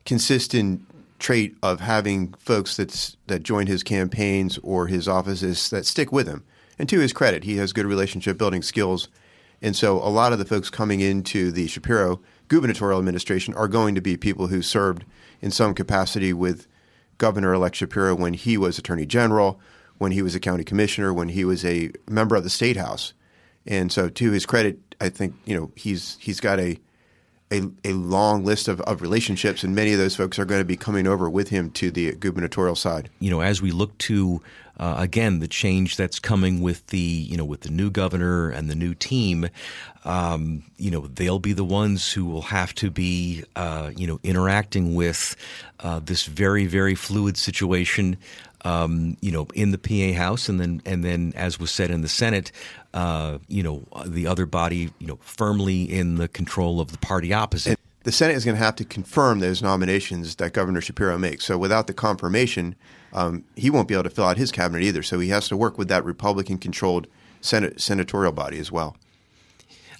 consistent 0.06 0.86
trait 1.18 1.54
of 1.62 1.80
having 1.80 2.32
folks 2.38 2.78
that's 2.78 3.18
that 3.26 3.42
join 3.42 3.66
his 3.66 3.82
campaigns 3.82 4.58
or 4.62 4.86
his 4.86 5.06
offices 5.06 5.68
that 5.68 5.84
stick 5.84 6.10
with 6.10 6.26
him. 6.26 6.42
And 6.78 6.88
to 6.88 6.98
his 6.98 7.12
credit, 7.12 7.44
he 7.44 7.58
has 7.58 7.74
good 7.74 7.84
relationship 7.84 8.38
building 8.38 8.62
skills, 8.62 9.08
and 9.60 9.76
so 9.76 9.98
a 9.98 10.08
lot 10.08 10.32
of 10.32 10.38
the 10.38 10.46
folks 10.46 10.70
coming 10.70 11.00
into 11.00 11.52
the 11.52 11.66
Shapiro 11.66 12.22
gubernatorial 12.48 12.98
administration 12.98 13.52
are 13.52 13.68
going 13.68 13.94
to 13.94 14.00
be 14.00 14.16
people 14.16 14.46
who 14.46 14.62
served 14.62 15.04
in 15.42 15.50
some 15.50 15.74
capacity 15.74 16.32
with 16.32 16.66
Governor-elect 17.18 17.76
Shapiro 17.76 18.14
when 18.14 18.32
he 18.34 18.56
was 18.56 18.78
Attorney 18.78 19.06
General, 19.06 19.60
when 20.02 20.12
he 20.12 20.20
was 20.20 20.34
a 20.34 20.40
county 20.40 20.64
commissioner, 20.64 21.14
when 21.14 21.28
he 21.28 21.44
was 21.44 21.64
a 21.64 21.92
member 22.10 22.34
of 22.34 22.42
the 22.42 22.50
state 22.50 22.76
house. 22.76 23.14
And 23.66 23.92
so, 23.92 24.08
to 24.08 24.32
his 24.32 24.44
credit, 24.44 24.78
I 25.00 25.08
think 25.08 25.34
you 25.44 25.56
know 25.56 25.70
he's 25.76 26.18
he's 26.20 26.40
got 26.40 26.58
a 26.58 26.78
a, 27.52 27.62
a 27.84 27.92
long 27.92 28.44
list 28.44 28.66
of, 28.66 28.80
of 28.82 29.00
relationships, 29.02 29.62
and 29.62 29.74
many 29.74 29.92
of 29.92 29.98
those 29.98 30.16
folks 30.16 30.38
are 30.38 30.44
going 30.44 30.60
to 30.60 30.64
be 30.64 30.76
coming 30.76 31.06
over 31.06 31.28
with 31.30 31.50
him 31.50 31.70
to 31.72 31.90
the 31.90 32.12
gubernatorial 32.12 32.74
side. 32.74 33.10
you 33.20 33.30
know, 33.30 33.42
as 33.42 33.62
we 33.62 33.70
look 33.70 33.96
to 33.98 34.42
uh, 34.78 34.96
again 34.98 35.38
the 35.38 35.46
change 35.46 35.96
that's 35.96 36.18
coming 36.18 36.62
with 36.62 36.84
the 36.88 36.98
you 36.98 37.36
know 37.36 37.44
with 37.44 37.60
the 37.60 37.70
new 37.70 37.90
governor 37.90 38.50
and 38.50 38.68
the 38.68 38.74
new 38.74 38.94
team, 38.94 39.48
um, 40.04 40.64
you 40.78 40.90
know, 40.90 41.06
they'll 41.06 41.38
be 41.38 41.52
the 41.52 41.64
ones 41.64 42.10
who 42.10 42.24
will 42.24 42.42
have 42.42 42.74
to 42.74 42.90
be 42.90 43.44
uh, 43.54 43.92
you 43.96 44.06
know 44.08 44.18
interacting 44.24 44.96
with 44.96 45.36
uh, 45.80 46.00
this 46.00 46.24
very 46.24 46.66
very 46.66 46.96
fluid 46.96 47.36
situation. 47.36 48.16
Um, 48.64 49.16
you 49.20 49.32
know, 49.32 49.48
in 49.54 49.72
the 49.72 49.78
PA 49.78 50.16
House, 50.16 50.48
and 50.48 50.60
then 50.60 50.82
and 50.86 51.04
then, 51.04 51.32
as 51.34 51.58
was 51.58 51.72
said 51.72 51.90
in 51.90 52.02
the 52.02 52.08
Senate, 52.08 52.52
uh, 52.94 53.38
you 53.48 53.62
know, 53.62 53.82
the 54.06 54.26
other 54.26 54.46
body, 54.46 54.90
you 55.00 55.06
know, 55.06 55.18
firmly 55.20 55.82
in 55.82 56.14
the 56.14 56.28
control 56.28 56.80
of 56.80 56.92
the 56.92 56.98
party 56.98 57.32
opposite. 57.32 57.78
The 58.04 58.12
Senate 58.12 58.36
is 58.36 58.44
going 58.44 58.56
to 58.56 58.62
have 58.62 58.76
to 58.76 58.84
confirm 58.84 59.38
those 59.38 59.62
nominations 59.62 60.36
that 60.36 60.52
Governor 60.52 60.80
Shapiro 60.80 61.18
makes. 61.18 61.44
So, 61.44 61.56
without 61.58 61.86
the 61.86 61.94
confirmation, 61.94 62.74
um, 63.12 63.44
he 63.56 63.70
won't 63.70 63.88
be 63.88 63.94
able 63.94 64.04
to 64.04 64.10
fill 64.10 64.24
out 64.24 64.36
his 64.36 64.52
cabinet 64.52 64.82
either. 64.82 65.02
So, 65.02 65.18
he 65.18 65.28
has 65.30 65.48
to 65.48 65.56
work 65.56 65.78
with 65.78 65.88
that 65.88 66.04
Republican-controlled 66.04 67.06
Senate 67.40 67.80
senatorial 67.80 68.32
body 68.32 68.58
as 68.58 68.70
well. 68.70 68.96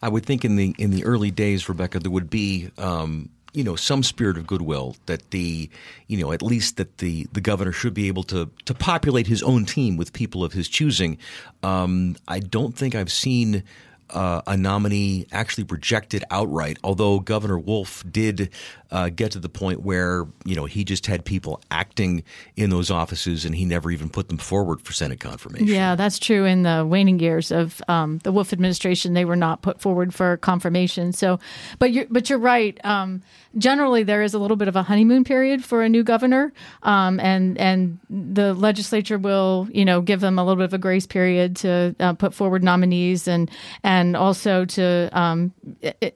I 0.03 0.09
would 0.09 0.27
think 0.27 0.45
in 0.45 0.57
the 0.57 0.75
in 0.79 0.91
the 0.91 1.05
early 1.05 1.31
days, 1.31 1.69
Rebecca, 1.69 2.01
there 2.01 2.11
would 2.11 2.31
be 2.31 2.71
um, 2.77 3.29
you 3.53 3.63
know 3.63 3.77
some 3.77 4.03
spirit 4.03 4.37
of 4.37 4.47
goodwill 4.47 4.97
that 5.07 5.31
the 5.31 5.69
you 6.07 6.19
know 6.19 6.33
at 6.33 6.43
least 6.43 6.77
that 6.77 6.99
the 6.99 7.27
the 7.33 7.41
governor 7.41 7.73
should 7.73 7.95
be 7.95 8.09
able 8.09 8.23
to 8.25 8.51
to 8.65 8.75
populate 8.75 9.27
his 9.27 9.43
own 9.43 9.65
team 9.65 9.97
with 9.97 10.13
people 10.13 10.45
of 10.45 10.53
his 10.53 10.69
choosing. 10.69 11.19
Um, 11.63 12.17
I 12.29 12.41
don't 12.41 12.77
think 12.77 12.95
I've 12.95 13.13
seen. 13.13 13.63
Uh, 14.11 14.43
a 14.47 14.59
nominee 14.59 15.25
actually 15.33 15.65
rejected 15.65 16.23
outright, 16.31 16.77
although 16.85 17.19
Governor 17.19 17.59
Wolf 17.59 18.05
did 18.11 18.51
uh, 18.91 19.09
get 19.09 19.33
to 19.33 19.39
the 19.39 19.49
point 19.49 19.81
where 19.81 20.27
you 20.45 20.55
know 20.55 20.67
he 20.67 20.85
just 20.85 21.07
had 21.07 21.25
people 21.25 21.63
acting 21.71 22.23
in 22.55 22.69
those 22.69 22.91
offices 22.91 23.47
and 23.47 23.55
he 23.55 23.65
never 23.65 23.91
even 23.91 24.11
put 24.11 24.29
them 24.29 24.37
forward 24.37 24.83
for 24.83 24.93
Senate 24.93 25.19
confirmation. 25.19 25.67
Yeah, 25.67 25.95
that's 25.95 26.19
true. 26.19 26.45
In 26.45 26.63
the 26.63 26.85
waning 26.87 27.21
years 27.21 27.51
of 27.51 27.81
um, 27.89 28.19
the 28.19 28.33
Wolf 28.33 28.53
administration, 28.53 29.15
they 29.15 29.25
were 29.25 29.37
not 29.37 29.63
put 29.63 29.81
forward 29.81 30.13
for 30.13 30.37
confirmation. 30.37 31.15
So, 31.15 31.41
but 31.79 31.91
you're 31.91 32.07
but 32.11 32.29
you're 32.29 32.39
right. 32.39 32.79
Um, 32.85 33.23
generally, 33.57 34.03
there 34.03 34.23
is 34.23 34.35
a 34.35 34.39
little 34.39 34.57
bit 34.57 34.69
of 34.69 34.77
a 34.77 34.83
honeymoon 34.83 35.25
period 35.25 35.65
for 35.65 35.83
a 35.83 35.89
new 35.89 36.03
governor, 36.03 36.53
um, 36.83 37.21
and 37.21 37.59
and 37.59 37.99
the 38.09 38.55
legislature 38.55 39.19
will 39.19 39.69
you 39.73 39.85
know 39.85 40.01
give 40.01 40.21
them 40.21 40.39
a 40.39 40.45
little 40.45 40.57
bit 40.57 40.65
of 40.65 40.75
a 40.75 40.79
grace 40.79 41.07
period 41.07 41.57
to 41.57 41.95
uh, 42.01 42.13
put 42.15 42.35
forward 42.35 42.63
nominees 42.63 43.29
and 43.29 43.51
and 43.83 44.17
also 44.17 44.65
to 44.65 45.09
um, 45.13 45.53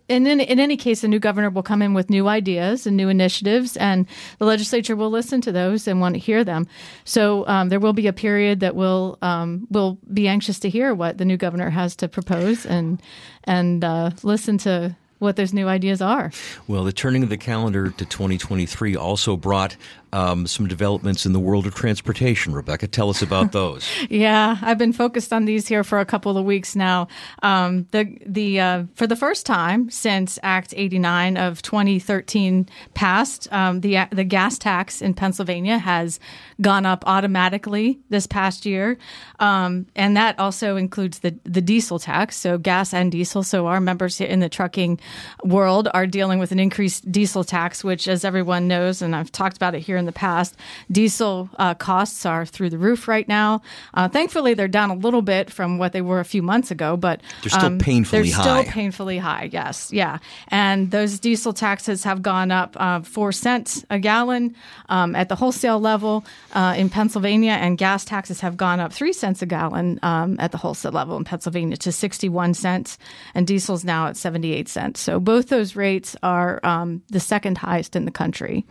in, 0.09 0.27
in 0.27 0.61
any 0.61 0.77
case, 0.77 1.05
a 1.05 1.09
new 1.09 1.19
governor 1.19 1.51
will 1.51 1.63
come 1.63 1.83
in 1.83 1.95
with 1.95 2.11
new 2.11 2.29
ideas 2.29 2.87
and 2.87 2.97
new 2.97 3.09
initiatives, 3.09 3.77
and 3.77 4.07
the 4.39 4.45
legislature 4.45 4.97
will 4.97 5.11
listen 5.11 5.41
to 5.43 5.53
those 5.53 5.87
and 5.87 6.01
want 6.01 6.15
to 6.15 6.19
hear 6.19 6.45
them. 6.45 6.67
So 7.05 7.47
um, 7.47 7.69
there 7.69 7.81
will 7.81 7.93
be 7.93 8.07
a 8.07 8.13
period 8.13 8.61
that 8.61 8.75
will 8.75 9.19
um, 9.23 9.67
will 9.71 9.99
be 10.13 10.29
anxious 10.29 10.59
to 10.61 10.71
hear 10.71 10.95
what 10.95 11.19
the 11.19 11.25
new 11.25 11.37
governor 11.37 11.71
has 11.71 11.97
to 11.97 12.09
propose 12.09 12.67
and 12.67 13.01
and 13.45 13.85
uh, 13.85 14.11
listen 14.23 14.59
to 14.59 14.97
what 15.19 15.37
those 15.37 15.53
new 15.53 15.69
ideas 15.69 16.01
are. 16.01 16.31
Well, 16.67 16.85
the 16.85 16.93
turning 16.93 17.23
of 17.23 17.29
the 17.29 17.37
calendar 17.37 17.91
to 17.91 18.05
2023 18.05 18.97
also 18.97 19.37
brought 19.37 19.77
um, 20.17 20.47
some 20.47 20.67
developments 20.67 21.27
in 21.27 21.35
the 21.35 21.39
world 21.39 21.67
of 21.67 21.75
transportation. 21.75 22.55
Rebecca, 22.55 22.89
tell 22.89 23.11
us 23.11 23.21
about 23.21 23.53
those. 23.61 23.87
Yeah, 24.09 24.57
I've 24.63 24.79
been 24.79 24.95
focused 24.95 25.31
on 25.31 25.45
these 25.45 25.69
here 25.69 25.85
for 25.85 26.01
a 26.01 26.07
couple 26.07 26.39
of 26.39 26.45
weeks 26.47 26.75
now. 26.75 27.09
Um, 27.43 27.87
the 27.91 28.17
the 28.25 28.59
uh, 28.59 28.85
for 28.95 29.07
the 29.07 29.15
first 29.15 29.45
time 29.45 29.91
since 29.91 30.39
Act 30.43 30.73
89 30.75 31.37
of 31.37 31.61
2013 31.61 32.67
passed, 32.95 33.53
um, 33.53 33.83
the 33.83 33.99
the 34.11 34.25
gas 34.25 34.57
tax 34.59 35.03
in 35.03 35.13
Pennsylvania 35.13 35.77
has 35.77 36.19
gone 36.63 36.87
up 36.87 37.05
automatically 37.07 38.01
this 38.09 38.27
past 38.27 38.65
year, 38.65 38.97
um, 39.39 39.87
and 39.95 40.17
that 40.17 40.39
also 40.39 40.77
includes 40.77 41.19
the 41.19 41.39
the 41.45 41.61
diesel 41.61 41.99
tax. 41.99 42.37
So 42.37 42.57
gas 42.57 42.95
and 42.95 43.13
diesel. 43.13 43.43
So 43.43 43.67
our 43.67 43.81
members 43.81 44.19
in 44.23 44.41
the 44.41 44.49
trucking 44.49 44.99
world 45.45 45.89
are 45.93 46.07
dealing 46.07 46.39
with 46.39 46.53
an 46.53 46.59
increased 46.59 47.13
diesel 47.13 47.45
tax, 47.45 47.85
which, 47.85 48.09
as 48.09 48.25
everyone 48.25 48.67
knows, 48.67 49.03
and 49.03 49.15
I've 49.15 49.31
talked 49.31 49.57
about 49.57 49.75
it 49.75 49.81
here 49.81 49.99
in 49.99 50.06
the 50.07 50.13
past, 50.13 50.57
diesel 50.91 51.49
uh, 51.59 51.75
costs 51.75 52.25
are 52.25 52.47
through 52.47 52.71
the 52.71 52.79
roof 52.79 53.09
right 53.09 53.29
now. 53.29 53.61
Uh, 53.95 54.09
thankfully, 54.09 54.55
they're 54.55 54.69
down 54.69 54.91
a 54.91 54.95
little 54.95 55.23
bit 55.23 55.51
from 55.51 55.79
what 55.79 55.93
they 55.93 56.03
were 56.03 56.21
a 56.21 56.25
few 56.25 56.43
months 56.43 56.71
ago, 56.71 56.97
but 56.97 57.21
They're 57.43 57.51
still 57.51 57.67
um, 57.67 57.79
painfully 57.79 58.23
they're 58.23 58.35
high. 58.35 58.43
still 58.43 58.73
painfully 58.73 59.19
high. 59.19 59.51
Yes, 59.53 59.93
yeah, 59.93 60.19
and 60.49 60.91
those 60.91 61.19
diesel 61.19 61.53
taxes 61.53 62.05
have 62.05 62.23
gone 62.23 62.51
up 62.51 62.77
uh, 62.79 63.01
four 63.03 63.33
cents 63.33 63.85
a 63.91 63.99
gallon 63.99 64.55
um, 64.89 65.15
at 65.15 65.29
the 65.29 65.37
wholesale 65.37 65.81
level 65.81 66.25
uh, 66.55 66.75
in 66.77 66.89
Pennsylvania, 66.89 67.53
and 67.53 67.77
gas 67.79 68.05
taxes 68.05 68.41
have 68.41 68.57
gone 68.57 68.81
up 68.81 68.93
three 68.93 69.13
cents 69.13 69.43
a 69.43 69.47
gallon 69.47 69.99
um, 70.03 70.37
at 70.39 70.53
the 70.53 70.59
wholesale 70.59 70.93
level 70.93 71.17
in 71.17 71.25
Pennsylvania 71.25 71.77
to 71.77 71.93
sixty-one 71.93 72.55
cents, 72.55 72.99
and 73.35 73.47
diesel's 73.47 73.85
now 73.85 74.07
at 74.07 74.17
seventy-eight 74.17 74.69
cents. 74.69 75.01
So 75.01 75.21
both 75.21 75.49
those 75.49 75.77
rates 75.77 76.17
are 76.23 76.61
um, 76.65 77.03
the 77.09 77.21
second 77.21 77.59
highest 77.59 77.97
in 77.97 78.05
the 78.05 78.11
country. 78.11 78.65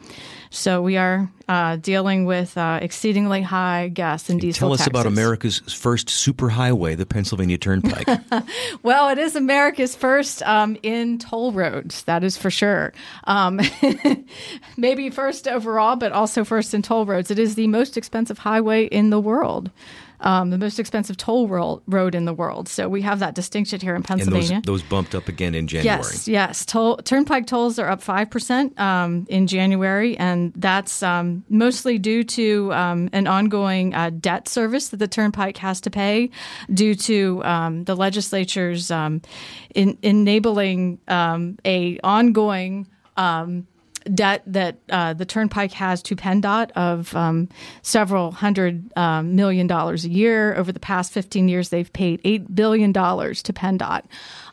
So 0.50 0.82
we 0.82 0.98
are 0.98 1.25
uh, 1.48 1.76
dealing 1.78 2.26
with 2.26 2.58
uh, 2.58 2.80
exceedingly 2.82 3.42
high 3.42 3.90
gas 3.90 4.30
and 4.30 4.42
diesel 4.42 4.68
tell 4.68 4.74
us 4.74 4.88
about. 4.88 5.06
America's 5.06 5.60
first 5.60 6.08
superhighway, 6.08 6.98
the 6.98 7.06
Pennsylvania 7.06 7.58
Turnpike. 7.58 8.08
Well, 8.84 9.10
it 9.10 9.18
is 9.18 9.36
America's 9.36 9.96
first 9.96 10.44
um, 10.44 10.78
in 10.84 11.18
toll 11.18 11.52
roads, 11.52 12.04
that 12.04 12.24
is 12.24 12.38
for 12.38 12.52
sure. 12.52 12.94
Um, 13.26 13.60
maybe 14.78 15.10
first 15.10 15.48
overall, 15.48 15.96
but 15.96 16.12
also 16.12 16.44
first 16.44 16.74
in 16.74 16.82
toll 16.82 17.06
roads. 17.06 17.32
It 17.32 17.40
is 17.40 17.56
the 17.56 17.68
most 17.68 17.98
expensive 17.98 18.38
highway 18.40 18.86
in 18.86 19.10
the 19.10 19.20
world. 19.20 19.72
Um, 20.22 20.50
the 20.50 20.58
most 20.58 20.80
expensive 20.80 21.18
toll 21.18 21.48
ro- 21.48 21.82
road 21.88 22.16
in 22.16 22.26
the 22.26 22.34
world. 22.34 22.68
So 22.68 22.90
we 22.90 23.02
have 23.02 23.20
that 23.20 23.36
distinction 23.36 23.80
here 23.80 23.96
in 23.96 24.04
Pennsylvania. 24.04 24.62
those, 24.66 24.82
those 24.82 24.90
bumped 24.90 25.16
up 25.16 25.28
again 25.28 25.56
in 25.56 25.68
January. 25.68 26.00
Yes, 26.00 26.28
yes. 26.28 26.66
Toll, 26.66 26.98
turnpike 26.98 27.48
tolls 27.48 27.80
are 27.80 27.90
up 27.90 28.02
five 28.02 28.30
percent 28.30 28.80
um, 28.80 29.26
in 29.30 29.48
January, 29.48 30.18
and 30.18 30.54
that's 30.56 31.04
um, 31.04 31.44
mostly 31.50 31.98
due 31.98 32.24
to 32.24 32.72
um, 32.74 33.10
an 33.14 33.28
ongoing 33.28 33.94
uh, 33.94 34.10
debt 34.10 34.48
service 34.48 34.90
that 34.90 34.98
the 34.98 35.08
turnpike 35.08 35.58
has 35.58 35.82
to 35.82 35.90
pay, 35.90 36.30
due 36.74 36.96
to 36.96 37.44
um, 37.44 37.84
the 37.84 37.96
legislature's 37.96 38.92
um, 38.92 39.22
in, 39.74 39.98
enabling 40.02 41.00
um, 41.08 41.58
a 41.66 42.00
ongoing. 42.04 42.88
Debt 44.14 44.44
that 44.46 44.78
uh, 44.90 45.14
the 45.14 45.26
Turnpike 45.26 45.72
has 45.74 46.04
to 46.04 46.16
PennDOT 46.16 46.72
of 46.72 47.16
um, 47.16 47.50
several 47.82 48.32
hundred 48.32 48.96
um, 48.96 49.36
million 49.36 49.66
dollars 49.66 50.06
a 50.06 50.10
year. 50.10 50.54
Over 50.56 50.72
the 50.72 50.80
past 50.80 51.12
15 51.12 51.48
years, 51.50 51.70
they've 51.70 51.92
paid 51.92 52.22
$8 52.24 52.54
billion 52.54 52.94
to 52.94 53.02
PennDOT. 53.02 54.04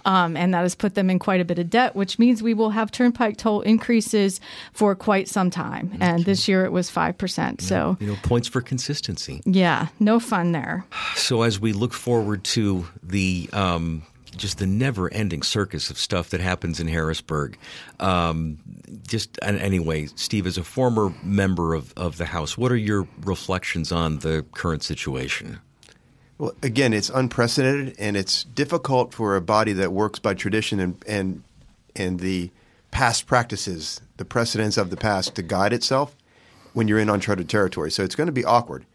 Um, 0.05 0.37
and 0.37 0.53
that 0.55 0.63
has 0.63 0.75
put 0.75 0.95
them 0.95 1.11
in 1.11 1.19
quite 1.21 1.41
a 1.41 1.45
bit 1.45 1.59
of 1.61 1.71
debt, 1.71 1.95
which 1.95 2.19
means 2.19 2.43
we 2.43 2.55
will 2.55 2.71
have 2.71 2.91
turnpike 2.91 3.37
toll 3.37 3.61
increases 3.61 4.41
for 4.73 4.97
quite 4.97 5.29
some 5.29 5.49
time. 5.51 5.97
And 6.01 6.25
this 6.25 6.49
year 6.49 6.65
it 6.65 6.73
was 6.73 6.91
5%. 6.91 7.61
So, 7.61 7.97
You 8.01 8.09
know, 8.09 8.17
points 8.23 8.49
for 8.49 8.61
consistency. 8.63 9.43
yeah, 9.45 9.89
no 10.01 10.19
fun 10.19 10.53
there. 10.53 10.85
So 11.15 11.43
as 11.43 11.61
we 11.61 11.73
look 11.73 11.93
forward 11.93 12.43
to 12.45 12.87
the 13.03 13.49
um, 13.53 14.03
just 14.37 14.59
the 14.59 14.67
never-ending 14.67 15.43
circus 15.43 15.91
of 15.91 15.99
stuff 15.99 16.31
that 16.31 16.41
happens 16.41 16.81
in 16.81 16.89
Harrisburg, 16.89 17.59
um, 18.01 18.59
just 19.07 19.39
anyway, 19.43 20.07
Steve, 20.17 20.47
as 20.47 20.59
a 20.59 20.65
former 20.65 21.15
member 21.23 21.75
of, 21.75 21.93
of 21.97 22.19
the 22.19 22.27
House, 22.27 22.57
what 22.59 22.73
are 22.73 22.77
your 22.77 23.07
reflections 23.23 23.93
on 23.93 24.19
the 24.19 24.45
current 24.53 24.83
situation? 24.83 25.61
Well, 26.39 26.55
again, 26.63 26.93
it's 26.93 27.11
unprecedented, 27.11 27.95
and 27.99 28.17
it's 28.17 28.45
difficult 28.45 29.15
for 29.15 29.37
a 29.37 29.41
body 29.41 29.73
that 29.75 29.93
works 29.93 30.19
by 30.19 30.35
tradition 30.35 30.81
and 30.81 31.05
and 31.07 31.43
and 31.95 32.21
the 32.21 32.51
past 32.91 33.27
practices, 33.27 34.01
the 34.17 34.25
precedents 34.25 34.77
of 34.77 34.91
the 34.91 34.97
past, 34.97 35.35
to 35.37 35.43
guide 35.43 35.73
itself 35.73 36.17
when 36.73 36.89
you're 36.89 36.99
in 36.99 37.09
uncharted 37.09 37.49
territory. 37.49 37.91
So 37.91 38.03
it's 38.03 38.15
going 38.15 38.27
to 38.27 38.33
be 38.33 38.45
awkward, 38.45 38.87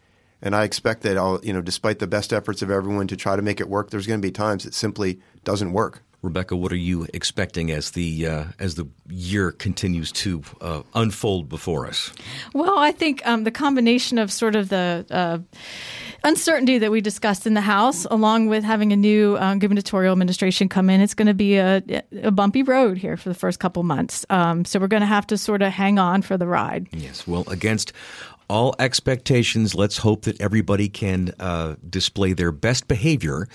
and 0.42 0.54
I 0.54 0.64
expect 0.64 1.02
that, 1.02 1.16
I'll, 1.16 1.40
you 1.42 1.52
know, 1.52 1.60
despite 1.60 1.98
the 1.98 2.06
best 2.06 2.32
efforts 2.32 2.62
of 2.62 2.70
everyone 2.70 3.06
to 3.08 3.16
try 3.16 3.36
to 3.36 3.42
make 3.42 3.60
it 3.60 3.68
work, 3.68 3.90
there's 3.90 4.06
going 4.06 4.20
to 4.20 4.26
be 4.26 4.32
times 4.32 4.66
it 4.66 4.74
simply 4.74 5.20
doesn't 5.44 5.72
work. 5.72 6.02
Rebecca, 6.20 6.56
what 6.56 6.72
are 6.72 6.76
you 6.76 7.06
expecting 7.14 7.70
as 7.70 7.92
the 7.92 8.26
uh, 8.26 8.44
as 8.58 8.74
the 8.74 8.88
year 9.08 9.52
continues 9.52 10.10
to 10.10 10.42
uh, 10.60 10.82
unfold 10.94 11.48
before 11.48 11.86
us? 11.86 12.12
Well, 12.52 12.76
I 12.76 12.90
think 12.90 13.24
um, 13.24 13.44
the 13.44 13.52
combination 13.52 14.18
of 14.18 14.32
sort 14.32 14.56
of 14.56 14.68
the 14.68 15.06
uh, 15.10 15.38
uncertainty 16.24 16.78
that 16.78 16.90
we 16.90 17.00
discussed 17.00 17.46
in 17.46 17.54
the 17.54 17.60
House, 17.60 18.04
along 18.06 18.48
with 18.48 18.64
having 18.64 18.92
a 18.92 18.96
new 18.96 19.36
uh, 19.36 19.54
gubernatorial 19.54 20.10
administration 20.10 20.68
come 20.68 20.90
in, 20.90 21.00
it's 21.00 21.14
going 21.14 21.28
to 21.28 21.34
be 21.34 21.56
a, 21.56 21.84
a 22.22 22.32
bumpy 22.32 22.64
road 22.64 22.98
here 22.98 23.16
for 23.16 23.28
the 23.28 23.34
first 23.34 23.60
couple 23.60 23.84
months. 23.84 24.26
Um, 24.28 24.64
so 24.64 24.80
we're 24.80 24.88
going 24.88 25.02
to 25.02 25.06
have 25.06 25.26
to 25.28 25.38
sort 25.38 25.62
of 25.62 25.70
hang 25.70 26.00
on 26.00 26.22
for 26.22 26.36
the 26.36 26.48
ride. 26.48 26.88
Yes. 26.92 27.28
Well, 27.28 27.44
against 27.48 27.92
all 28.48 28.74
expectations, 28.78 29.74
let's 29.74 29.98
hope 29.98 30.22
that 30.22 30.40
everybody 30.40 30.88
can 30.88 31.32
uh, 31.38 31.76
display 31.88 32.32
their 32.32 32.50
best 32.50 32.88
behavior 32.88 33.46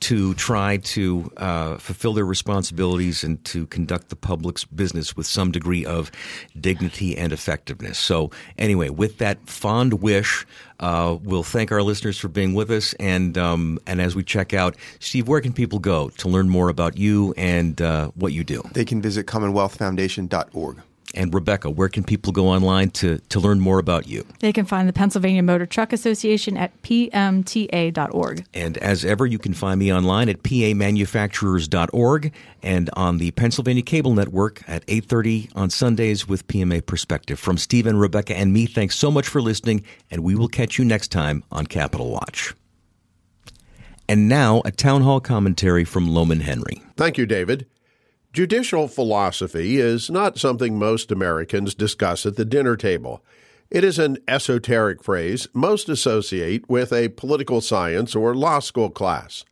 to 0.00 0.34
try 0.34 0.78
to 0.78 1.30
uh, 1.36 1.76
fulfill 1.76 2.14
their 2.14 2.24
responsibilities 2.24 3.22
and 3.22 3.44
to 3.44 3.66
conduct 3.66 4.08
the 4.08 4.16
public's 4.16 4.64
business 4.64 5.16
with 5.16 5.26
some 5.26 5.52
degree 5.52 5.84
of 5.84 6.10
dignity 6.58 7.16
and 7.16 7.32
effectiveness. 7.32 7.98
So, 7.98 8.30
anyway, 8.56 8.88
with 8.88 9.18
that 9.18 9.48
fond 9.48 9.94
wish, 10.00 10.46
uh, 10.80 11.18
we'll 11.22 11.42
thank 11.42 11.72
our 11.72 11.82
listeners 11.82 12.18
for 12.18 12.28
being 12.28 12.54
with 12.54 12.70
us. 12.70 12.94
And 12.94 13.36
um, 13.36 13.78
and 13.86 14.00
as 14.00 14.14
we 14.14 14.22
check 14.22 14.54
out, 14.54 14.76
Steve, 15.00 15.28
where 15.28 15.40
can 15.40 15.52
people 15.52 15.78
go 15.78 16.08
to 16.10 16.28
learn 16.28 16.48
more 16.48 16.68
about 16.68 16.96
you 16.96 17.34
and 17.36 17.80
uh, 17.82 18.08
what 18.14 18.32
you 18.32 18.44
do? 18.44 18.62
They 18.72 18.84
can 18.84 19.02
visit 19.02 19.26
CommonwealthFoundation.org. 19.26 20.82
And 21.14 21.32
Rebecca, 21.32 21.70
where 21.70 21.88
can 21.88 22.04
people 22.04 22.32
go 22.32 22.48
online 22.48 22.90
to, 22.90 23.18
to 23.18 23.40
learn 23.40 23.60
more 23.60 23.78
about 23.78 24.06
you? 24.06 24.26
They 24.40 24.52
can 24.52 24.66
find 24.66 24.88
the 24.88 24.92
Pennsylvania 24.92 25.42
Motor 25.42 25.66
Truck 25.66 25.92
Association 25.92 26.56
at 26.56 26.82
pmta.org. 26.82 28.44
And 28.52 28.76
as 28.78 29.04
ever, 29.04 29.26
you 29.26 29.38
can 29.38 29.54
find 29.54 29.80
me 29.80 29.92
online 29.92 30.28
at 30.28 30.42
pamanufacturers.org 30.42 32.32
and 32.62 32.90
on 32.94 33.18
the 33.18 33.30
Pennsylvania 33.32 33.82
Cable 33.82 34.14
Network 34.14 34.62
at 34.68 34.84
8.30 34.86 35.56
on 35.56 35.70
Sundays 35.70 36.28
with 36.28 36.46
PMA 36.46 36.84
Perspective. 36.84 37.38
From 37.38 37.56
Stephen, 37.56 37.96
Rebecca, 37.96 38.36
and 38.36 38.52
me, 38.52 38.66
thanks 38.66 38.96
so 38.96 39.10
much 39.10 39.28
for 39.28 39.40
listening, 39.40 39.84
and 40.10 40.22
we 40.22 40.34
will 40.34 40.48
catch 40.48 40.78
you 40.78 40.84
next 40.84 41.08
time 41.08 41.42
on 41.50 41.66
Capital 41.66 42.10
Watch. 42.10 42.54
And 44.08 44.28
now, 44.28 44.62
a 44.64 44.70
town 44.70 45.02
hall 45.02 45.20
commentary 45.20 45.84
from 45.84 46.08
Lowman 46.08 46.40
Henry. 46.40 46.82
Thank 46.96 47.18
you, 47.18 47.26
David. 47.26 47.66
Judicial 48.38 48.86
philosophy 48.86 49.78
is 49.78 50.08
not 50.08 50.38
something 50.38 50.78
most 50.78 51.10
Americans 51.10 51.74
discuss 51.74 52.24
at 52.24 52.36
the 52.36 52.44
dinner 52.44 52.76
table. 52.76 53.20
It 53.68 53.82
is 53.82 53.98
an 53.98 54.18
esoteric 54.28 55.02
phrase 55.02 55.48
most 55.52 55.88
associate 55.88 56.70
with 56.70 56.92
a 56.92 57.08
political 57.08 57.60
science 57.60 58.14
or 58.14 58.36
law 58.36 58.60
school 58.60 58.90
class. 58.90 59.44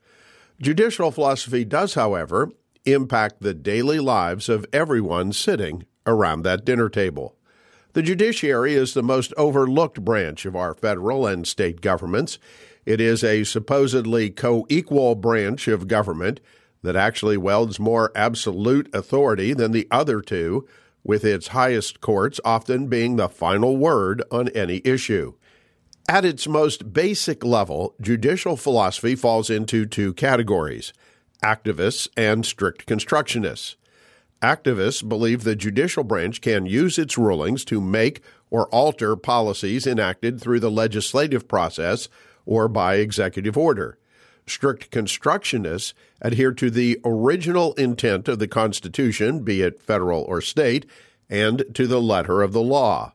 Judicial 0.63 1.11
philosophy 1.11 1.65
does, 1.65 1.95
however, 1.95 2.53
impact 2.85 3.43
the 3.43 3.55
daily 3.55 3.99
lives 3.99 4.49
of 4.49 4.65
everyone 4.73 5.33
sitting 5.33 5.85
around 6.07 6.43
that 6.43 6.65
dinner 6.65 6.89
table. 6.89 7.35
The 7.95 8.03
judiciary 8.05 8.75
is 8.75 8.95
the 8.95 9.03
most 9.03 9.35
overlooked 9.37 10.05
branch 10.05 10.47
of 10.47 10.55
our 10.55 10.75
federal 10.75 11.27
and 11.27 11.45
state 11.45 11.81
governments. 11.81 12.39
It 12.85 13.01
is 13.01 13.25
a 13.25 13.43
supposedly 13.43 14.31
co 14.31 14.65
equal 14.69 15.17
branch 15.17 15.67
of 15.67 15.89
government 15.89 16.39
that 16.87 16.97
actually 16.97 17.37
welds 17.37 17.79
more 17.79 18.13
absolute 18.15 18.89
authority 18.95 19.53
than 19.53 19.73
the 19.73 19.89
other 19.91 20.21
two, 20.21 20.67
with 21.05 21.25
its 21.25 21.49
highest 21.49 22.01
courts 22.01 22.41
often 22.45 22.87
being 22.87 23.17
the 23.17 23.29
final 23.29 23.77
word 23.77 24.23
on 24.31 24.49
any 24.49 24.81
issue. 24.85 25.35
At 26.09 26.25
its 26.25 26.47
most 26.47 26.93
basic 26.93 27.45
level, 27.45 27.95
judicial 28.01 28.57
philosophy 28.57 29.17
falls 29.17 29.51
into 29.51 29.87
two 29.87 30.15
categories 30.15 30.93
activists 31.45 32.09
and 32.17 32.47
strict 32.47 32.87
constructionists. 32.87 33.75
Activists 34.43 35.07
believe 35.07 35.45
the 35.45 35.57
judicial 35.57 36.05
branch 36.05 36.41
can 36.41 36.67
use 36.67 36.99
its 36.99 37.19
rulings 37.19 37.65
to 37.65 37.81
make 37.81 38.23
or 38.51 38.69
alter 38.69 39.17
policies 39.17 39.87
enacted 39.87 40.41
through 40.41 40.61
the 40.61 40.71
legislative 40.71 41.49
process 41.49 42.09
or 42.47 42.69
by 42.69 42.95
executive 42.97 43.57
order. 43.57 43.99
Strict 44.49 44.91
constructionists 44.91 45.93
adhere 46.23 46.53
to 46.53 46.71
the 46.71 47.01
original 47.05 47.75
intent 47.75 48.29
of 48.29 48.39
the 48.39 48.47
Constitution, 48.47 49.41
be 49.41 49.61
it 49.63 49.83
federal 49.83 50.23
or 50.23 50.41
state, 50.41 50.87
and 51.29 51.65
to 51.75 51.87
the 51.87 52.01
letter 52.01 52.43
of 52.43 52.53
the 52.53 52.63
law. 52.63 53.13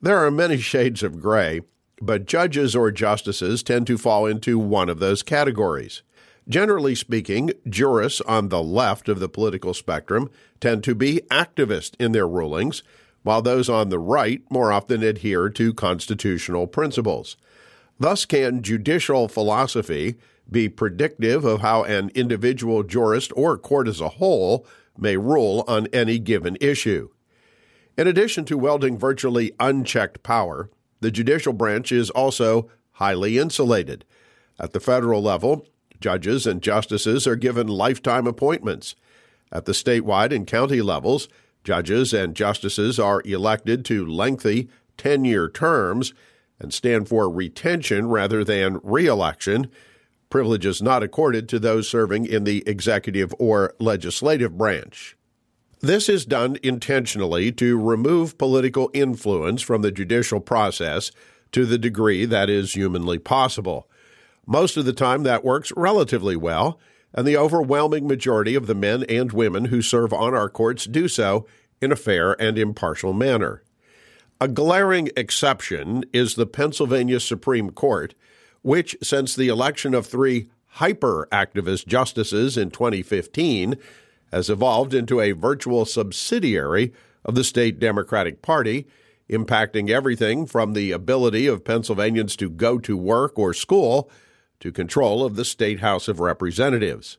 There 0.00 0.24
are 0.24 0.30
many 0.30 0.58
shades 0.58 1.02
of 1.02 1.20
gray, 1.20 1.62
but 2.00 2.26
judges 2.26 2.76
or 2.76 2.90
justices 2.90 3.62
tend 3.62 3.86
to 3.88 3.98
fall 3.98 4.26
into 4.26 4.58
one 4.58 4.88
of 4.88 5.00
those 5.00 5.22
categories. 5.22 6.02
Generally 6.48 6.96
speaking, 6.96 7.52
jurists 7.68 8.20
on 8.22 8.48
the 8.48 8.62
left 8.62 9.08
of 9.08 9.18
the 9.18 9.28
political 9.28 9.72
spectrum 9.72 10.30
tend 10.60 10.84
to 10.84 10.94
be 10.94 11.22
activist 11.30 11.92
in 11.98 12.12
their 12.12 12.28
rulings, 12.28 12.82
while 13.22 13.40
those 13.40 13.70
on 13.70 13.88
the 13.88 13.98
right 13.98 14.42
more 14.50 14.70
often 14.70 15.02
adhere 15.02 15.48
to 15.48 15.72
constitutional 15.72 16.66
principles. 16.66 17.36
Thus, 17.98 18.26
can 18.26 18.62
judicial 18.62 19.28
philosophy 19.28 20.16
be 20.50 20.68
predictive 20.68 21.44
of 21.44 21.60
how 21.60 21.84
an 21.84 22.10
individual 22.14 22.82
jurist 22.82 23.32
or 23.36 23.56
court 23.58 23.88
as 23.88 24.00
a 24.00 24.10
whole 24.10 24.66
may 24.96 25.16
rule 25.16 25.64
on 25.66 25.88
any 25.92 26.18
given 26.18 26.56
issue? 26.60 27.08
In 27.96 28.06
addition 28.06 28.44
to 28.46 28.58
wielding 28.58 28.98
virtually 28.98 29.52
unchecked 29.60 30.22
power, 30.22 30.70
the 31.00 31.10
judicial 31.10 31.52
branch 31.52 31.92
is 31.92 32.10
also 32.10 32.68
highly 32.92 33.38
insulated. 33.38 34.04
At 34.58 34.72
the 34.72 34.80
federal 34.80 35.22
level, 35.22 35.66
judges 36.00 36.46
and 36.46 36.62
justices 36.62 37.26
are 37.26 37.36
given 37.36 37.66
lifetime 37.66 38.26
appointments. 38.26 38.94
At 39.52 39.64
the 39.64 39.72
statewide 39.72 40.34
and 40.34 40.46
county 40.46 40.82
levels, 40.82 41.28
judges 41.62 42.12
and 42.12 42.34
justices 42.34 42.98
are 42.98 43.22
elected 43.24 43.84
to 43.86 44.06
lengthy 44.06 44.68
10 44.96 45.24
year 45.24 45.48
terms 45.48 46.12
and 46.60 46.72
stand 46.72 47.08
for 47.08 47.30
retention 47.30 48.08
rather 48.08 48.44
than 48.44 48.80
reelection, 48.82 49.70
privileges 50.34 50.82
not 50.82 51.00
accorded 51.00 51.48
to 51.48 51.60
those 51.60 51.88
serving 51.88 52.26
in 52.26 52.42
the 52.42 52.64
executive 52.66 53.32
or 53.38 53.72
legislative 53.78 54.58
branch. 54.58 55.16
This 55.78 56.08
is 56.08 56.26
done 56.26 56.58
intentionally 56.60 57.52
to 57.52 57.80
remove 57.80 58.36
political 58.36 58.90
influence 58.92 59.62
from 59.62 59.82
the 59.82 59.92
judicial 59.92 60.40
process 60.40 61.12
to 61.52 61.64
the 61.64 61.78
degree 61.78 62.24
that 62.24 62.50
is 62.50 62.72
humanly 62.72 63.16
possible. 63.16 63.88
Most 64.44 64.76
of 64.76 64.84
the 64.84 64.92
time, 64.92 65.22
that 65.22 65.44
works 65.44 65.72
relatively 65.76 66.34
well, 66.34 66.80
and 67.12 67.28
the 67.28 67.36
overwhelming 67.36 68.08
majority 68.08 68.56
of 68.56 68.66
the 68.66 68.74
men 68.74 69.04
and 69.04 69.30
women 69.30 69.66
who 69.66 69.82
serve 69.82 70.12
on 70.12 70.34
our 70.34 70.48
courts 70.48 70.84
do 70.84 71.06
so 71.06 71.46
in 71.80 71.92
a 71.92 71.96
fair 71.96 72.32
and 72.42 72.58
impartial 72.58 73.12
manner. 73.12 73.62
A 74.40 74.48
glaring 74.48 75.10
exception 75.16 76.04
is 76.12 76.34
the 76.34 76.44
Pennsylvania 76.44 77.20
Supreme 77.20 77.70
Court, 77.70 78.16
which, 78.64 78.96
since 79.02 79.36
the 79.36 79.48
election 79.48 79.92
of 79.92 80.06
three 80.06 80.48
hyper 80.66 81.28
activist 81.30 81.86
justices 81.86 82.56
in 82.56 82.70
2015, 82.70 83.76
has 84.32 84.48
evolved 84.48 84.94
into 84.94 85.20
a 85.20 85.32
virtual 85.32 85.84
subsidiary 85.84 86.90
of 87.26 87.34
the 87.34 87.44
state 87.44 87.78
Democratic 87.78 88.40
Party, 88.40 88.86
impacting 89.28 89.90
everything 89.90 90.46
from 90.46 90.72
the 90.72 90.92
ability 90.92 91.46
of 91.46 91.62
Pennsylvanians 91.62 92.36
to 92.36 92.48
go 92.48 92.78
to 92.78 92.96
work 92.96 93.38
or 93.38 93.52
school 93.52 94.10
to 94.60 94.72
control 94.72 95.22
of 95.22 95.36
the 95.36 95.44
state 95.44 95.80
House 95.80 96.08
of 96.08 96.18
Representatives. 96.18 97.18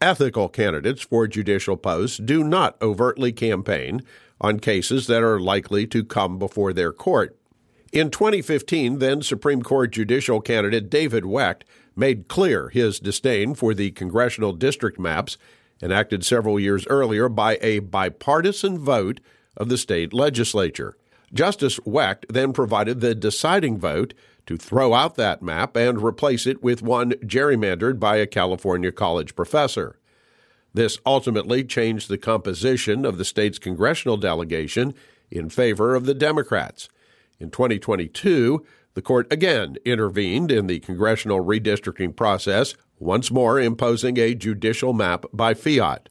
Ethical 0.00 0.48
candidates 0.48 1.02
for 1.02 1.26
judicial 1.26 1.76
posts 1.76 2.16
do 2.16 2.42
not 2.42 2.80
overtly 2.80 3.32
campaign 3.32 4.02
on 4.40 4.58
cases 4.58 5.08
that 5.08 5.22
are 5.22 5.38
likely 5.38 5.86
to 5.88 6.02
come 6.02 6.38
before 6.38 6.72
their 6.72 6.90
court. 6.90 7.36
In 7.94 8.10
2015, 8.10 8.98
then 8.98 9.22
Supreme 9.22 9.62
Court 9.62 9.92
judicial 9.92 10.40
candidate 10.40 10.90
David 10.90 11.24
Wecht 11.24 11.64
made 11.94 12.26
clear 12.26 12.68
his 12.70 12.98
disdain 12.98 13.54
for 13.54 13.72
the 13.72 13.92
congressional 13.92 14.52
district 14.52 14.98
maps 14.98 15.38
enacted 15.80 16.24
several 16.24 16.58
years 16.58 16.88
earlier 16.88 17.28
by 17.28 17.56
a 17.60 17.78
bipartisan 17.78 18.80
vote 18.80 19.20
of 19.56 19.68
the 19.68 19.78
state 19.78 20.12
legislature. 20.12 20.96
Justice 21.32 21.78
Wecht 21.84 22.26
then 22.28 22.52
provided 22.52 23.00
the 23.00 23.14
deciding 23.14 23.78
vote 23.78 24.12
to 24.46 24.56
throw 24.56 24.92
out 24.92 25.14
that 25.14 25.40
map 25.40 25.76
and 25.76 26.02
replace 26.02 26.48
it 26.48 26.64
with 26.64 26.82
one 26.82 27.12
gerrymandered 27.24 28.00
by 28.00 28.16
a 28.16 28.26
California 28.26 28.90
college 28.90 29.36
professor. 29.36 30.00
This 30.72 30.98
ultimately 31.06 31.62
changed 31.62 32.08
the 32.08 32.18
composition 32.18 33.04
of 33.04 33.18
the 33.18 33.24
state's 33.24 33.60
congressional 33.60 34.16
delegation 34.16 34.94
in 35.30 35.48
favor 35.48 35.94
of 35.94 36.06
the 36.06 36.14
Democrats. 36.14 36.88
In 37.40 37.50
2022, 37.50 38.64
the 38.94 39.02
court 39.02 39.32
again 39.32 39.76
intervened 39.84 40.50
in 40.52 40.66
the 40.66 40.78
congressional 40.80 41.44
redistricting 41.44 42.14
process, 42.14 42.74
once 42.98 43.30
more 43.30 43.60
imposing 43.60 44.18
a 44.18 44.34
judicial 44.34 44.92
map 44.92 45.24
by 45.32 45.52
fiat. 45.52 46.08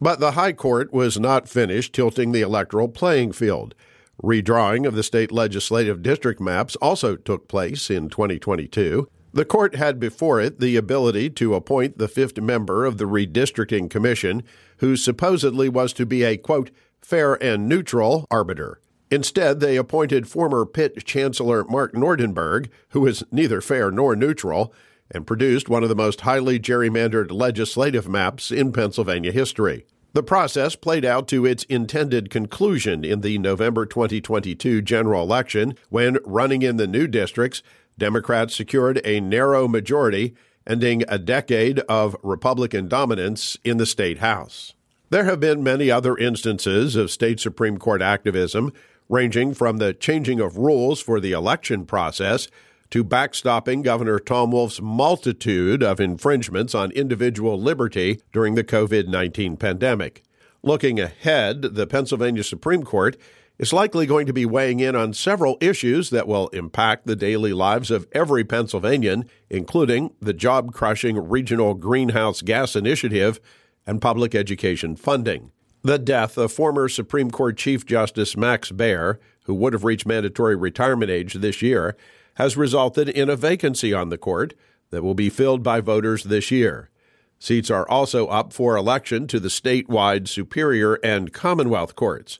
But 0.00 0.20
the 0.20 0.32
High 0.32 0.52
Court 0.52 0.92
was 0.92 1.18
not 1.18 1.48
finished 1.48 1.92
tilting 1.92 2.32
the 2.32 2.42
electoral 2.42 2.88
playing 2.88 3.32
field. 3.32 3.74
Redrawing 4.22 4.86
of 4.86 4.94
the 4.94 5.02
state 5.02 5.32
legislative 5.32 6.02
district 6.02 6.40
maps 6.40 6.76
also 6.76 7.16
took 7.16 7.48
place 7.48 7.88
in 7.88 8.08
2022. 8.08 9.08
The 9.32 9.44
court 9.44 9.76
had 9.76 9.98
before 9.98 10.40
it 10.40 10.60
the 10.60 10.76
ability 10.76 11.30
to 11.30 11.54
appoint 11.54 11.98
the 11.98 12.08
fifth 12.08 12.40
member 12.40 12.84
of 12.84 12.98
the 12.98 13.04
redistricting 13.04 13.90
commission, 13.90 14.42
who 14.78 14.96
supposedly 14.96 15.68
was 15.68 15.92
to 15.94 16.06
be 16.06 16.22
a, 16.22 16.36
quote, 16.36 16.70
fair 17.00 17.42
and 17.42 17.68
neutral 17.68 18.26
arbiter. 18.30 18.80
Instead, 19.14 19.60
they 19.60 19.76
appointed 19.76 20.26
former 20.26 20.66
Pitt 20.66 21.04
Chancellor 21.04 21.62
Mark 21.62 21.94
Nordenberg, 21.94 22.68
who 22.88 23.06
is 23.06 23.22
neither 23.30 23.60
fair 23.60 23.92
nor 23.92 24.16
neutral, 24.16 24.74
and 25.08 25.24
produced 25.24 25.68
one 25.68 25.84
of 25.84 25.88
the 25.88 25.94
most 25.94 26.22
highly 26.22 26.58
gerrymandered 26.58 27.30
legislative 27.30 28.08
maps 28.08 28.50
in 28.50 28.72
Pennsylvania 28.72 29.30
history. 29.30 29.86
The 30.14 30.24
process 30.24 30.74
played 30.74 31.04
out 31.04 31.28
to 31.28 31.46
its 31.46 31.62
intended 31.64 32.28
conclusion 32.28 33.04
in 33.04 33.20
the 33.20 33.38
November 33.38 33.86
2022 33.86 34.82
general 34.82 35.22
election 35.22 35.76
when, 35.90 36.18
running 36.24 36.62
in 36.62 36.76
the 36.76 36.88
new 36.88 37.06
districts, 37.06 37.62
Democrats 37.96 38.56
secured 38.56 39.00
a 39.04 39.20
narrow 39.20 39.68
majority, 39.68 40.34
ending 40.66 41.04
a 41.06 41.18
decade 41.18 41.78
of 41.88 42.16
Republican 42.24 42.88
dominance 42.88 43.56
in 43.62 43.76
the 43.76 43.86
state 43.86 44.18
House. 44.18 44.74
There 45.10 45.24
have 45.24 45.38
been 45.38 45.62
many 45.62 45.88
other 45.88 46.16
instances 46.16 46.96
of 46.96 47.12
state 47.12 47.38
Supreme 47.38 47.78
Court 47.78 48.02
activism 48.02 48.72
ranging 49.08 49.54
from 49.54 49.78
the 49.78 49.92
changing 49.92 50.40
of 50.40 50.56
rules 50.56 51.00
for 51.00 51.20
the 51.20 51.32
election 51.32 51.84
process 51.86 52.48
to 52.90 53.04
backstopping 53.04 53.82
Governor 53.82 54.18
Tom 54.18 54.52
Wolf's 54.52 54.80
multitude 54.80 55.82
of 55.82 56.00
infringements 56.00 56.74
on 56.74 56.92
individual 56.92 57.60
liberty 57.60 58.20
during 58.32 58.54
the 58.54 58.64
COVID 58.64 59.08
19 59.08 59.56
pandemic. 59.56 60.22
Looking 60.62 61.00
ahead, 61.00 61.62
the 61.62 61.86
Pennsylvania 61.86 62.42
Supreme 62.42 62.84
Court 62.84 63.16
is 63.58 63.72
likely 63.72 64.06
going 64.06 64.26
to 64.26 64.32
be 64.32 64.46
weighing 64.46 64.80
in 64.80 64.96
on 64.96 65.12
several 65.12 65.56
issues 65.60 66.10
that 66.10 66.26
will 66.26 66.48
impact 66.48 67.06
the 67.06 67.14
daily 67.16 67.52
lives 67.52 67.90
of 67.90 68.06
every 68.12 68.44
Pennsylvanian, 68.44 69.28
including 69.48 70.12
the 70.20 70.32
job 70.32 70.72
crushing 70.72 71.28
Regional 71.28 71.74
Greenhouse 71.74 72.42
Gas 72.42 72.74
Initiative 72.74 73.40
and 73.86 74.00
public 74.00 74.34
education 74.34 74.96
funding. 74.96 75.52
The 75.84 75.98
death 75.98 76.38
of 76.38 76.50
former 76.50 76.88
Supreme 76.88 77.30
Court 77.30 77.58
Chief 77.58 77.84
Justice 77.84 78.38
Max 78.38 78.72
Baer, 78.72 79.20
who 79.44 79.52
would 79.52 79.74
have 79.74 79.84
reached 79.84 80.06
mandatory 80.06 80.56
retirement 80.56 81.10
age 81.10 81.34
this 81.34 81.60
year, 81.60 81.94
has 82.36 82.56
resulted 82.56 83.10
in 83.10 83.28
a 83.28 83.36
vacancy 83.36 83.92
on 83.92 84.08
the 84.08 84.16
court 84.16 84.54
that 84.88 85.02
will 85.02 85.12
be 85.12 85.28
filled 85.28 85.62
by 85.62 85.82
voters 85.82 86.24
this 86.24 86.50
year. 86.50 86.88
Seats 87.38 87.70
are 87.70 87.86
also 87.86 88.28
up 88.28 88.54
for 88.54 88.78
election 88.78 89.26
to 89.26 89.38
the 89.38 89.50
statewide 89.50 90.26
Superior 90.26 90.94
and 91.04 91.34
Commonwealth 91.34 91.94
courts. 91.94 92.38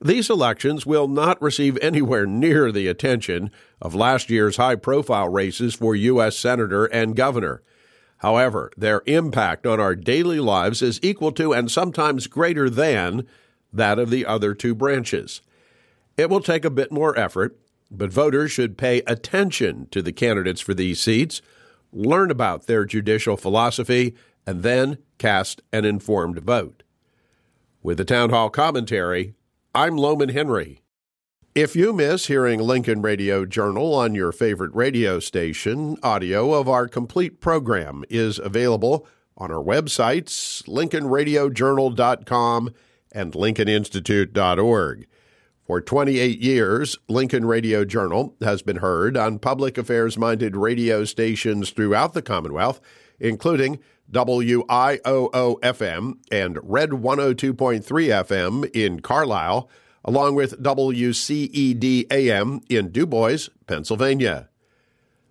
These 0.00 0.30
elections 0.30 0.86
will 0.86 1.08
not 1.08 1.42
receive 1.42 1.76
anywhere 1.82 2.24
near 2.24 2.70
the 2.70 2.86
attention 2.86 3.50
of 3.82 3.96
last 3.96 4.30
year's 4.30 4.58
high 4.58 4.76
profile 4.76 5.28
races 5.28 5.74
for 5.74 5.96
U.S. 5.96 6.38
Senator 6.38 6.84
and 6.84 7.16
Governor. 7.16 7.62
However, 8.20 8.70
their 8.76 9.02
impact 9.06 9.66
on 9.66 9.80
our 9.80 9.94
daily 9.94 10.40
lives 10.40 10.82
is 10.82 11.00
equal 11.02 11.32
to 11.32 11.54
and 11.54 11.70
sometimes 11.70 12.26
greater 12.26 12.68
than 12.68 13.26
that 13.72 13.98
of 13.98 14.10
the 14.10 14.26
other 14.26 14.52
two 14.52 14.74
branches. 14.74 15.40
It 16.18 16.28
will 16.28 16.42
take 16.42 16.66
a 16.66 16.70
bit 16.70 16.92
more 16.92 17.18
effort, 17.18 17.58
but 17.90 18.12
voters 18.12 18.52
should 18.52 18.76
pay 18.76 18.98
attention 19.06 19.88
to 19.90 20.02
the 20.02 20.12
candidates 20.12 20.60
for 20.60 20.74
these 20.74 21.00
seats, 21.00 21.40
learn 21.92 22.30
about 22.30 22.66
their 22.66 22.84
judicial 22.84 23.38
philosophy, 23.38 24.14
and 24.46 24.62
then 24.62 24.98
cast 25.16 25.62
an 25.72 25.86
informed 25.86 26.40
vote. 26.40 26.82
With 27.82 27.96
the 27.96 28.04
Town 28.04 28.28
Hall 28.28 28.50
commentary, 28.50 29.34
I'm 29.74 29.96
Lowman 29.96 30.28
Henry. 30.28 30.82
If 31.52 31.74
you 31.74 31.92
miss 31.92 32.26
hearing 32.26 32.60
Lincoln 32.60 33.02
Radio 33.02 33.44
Journal 33.44 33.92
on 33.92 34.14
your 34.14 34.30
favorite 34.30 34.72
radio 34.72 35.18
station, 35.18 35.96
audio 36.00 36.54
of 36.54 36.68
our 36.68 36.86
complete 36.86 37.40
program 37.40 38.04
is 38.08 38.38
available 38.38 39.04
on 39.36 39.50
our 39.50 39.60
websites, 39.60 40.62
lincolnradiojournal.com 40.68 42.70
and 43.10 43.32
lincolninstitute.org. 43.32 45.06
For 45.66 45.80
28 45.80 46.40
years, 46.40 46.96
Lincoln 47.08 47.44
Radio 47.44 47.84
Journal 47.84 48.36
has 48.40 48.62
been 48.62 48.76
heard 48.76 49.16
on 49.16 49.40
public 49.40 49.76
affairs 49.76 50.16
minded 50.16 50.54
radio 50.54 51.04
stations 51.04 51.70
throughout 51.70 52.12
the 52.12 52.22
Commonwealth, 52.22 52.80
including 53.18 53.80
WIOO 54.12 55.60
FM 55.62 56.14
and 56.30 56.60
Red 56.62 56.90
102.3 56.90 57.82
FM 57.82 58.70
in 58.72 59.00
Carlisle 59.00 59.68
along 60.04 60.34
with 60.34 60.62
WCED 60.62 62.10
AM 62.10 62.60
in 62.68 62.90
Du 62.90 63.06
Bois, 63.06 63.48
Pennsylvania. 63.66 64.48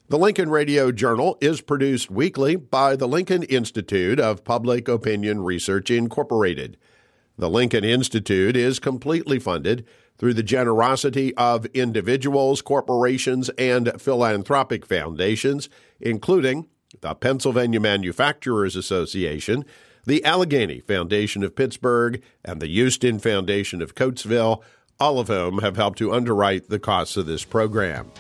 The 0.10 0.18
Lincoln 0.18 0.50
Radio 0.50 0.92
Journal 0.92 1.38
is 1.40 1.62
produced 1.62 2.10
weekly 2.10 2.56
by 2.56 2.96
the 2.96 3.08
Lincoln 3.08 3.44
Institute 3.44 4.20
of 4.20 4.44
Public 4.44 4.88
Opinion 4.88 5.44
Research, 5.44 5.92
Incorporated. 5.92 6.78
The 7.38 7.50
Lincoln 7.50 7.84
Institute 7.84 8.58
is 8.58 8.80
completely 8.80 9.40
funded 9.40 9.86
through 10.18 10.34
the 10.34 10.44
generosity 10.44 11.34
of 11.36 11.66
individuals, 11.68 12.62
corporations, 12.62 13.50
and 13.58 13.94
philanthropic 14.02 14.86
foundations, 14.86 15.70
including 16.02 16.68
the 17.02 17.14
Pennsylvania 17.14 17.80
Manufacturers 17.80 18.76
Association, 18.76 19.64
the 20.10 20.26
Allegheny 20.26 20.80
Foundation 20.80 21.44
of 21.44 21.56
Pittsburgh, 21.56 22.22
and 22.44 22.60
the 22.60 22.68
Huston 22.68 23.20
Foundation 23.20 23.82
of 23.82 23.96
Coatesville, 23.96 24.62
all 25.00 25.20
of 25.20 25.28
whom 25.28 25.60
have 25.60 25.78
helped 25.78 26.00
to 26.00 26.12
underwrite 26.12 26.70
the 26.70 26.80
costs 26.80 27.16
of 27.16 27.26
this 27.26 27.46
program. 27.46 28.12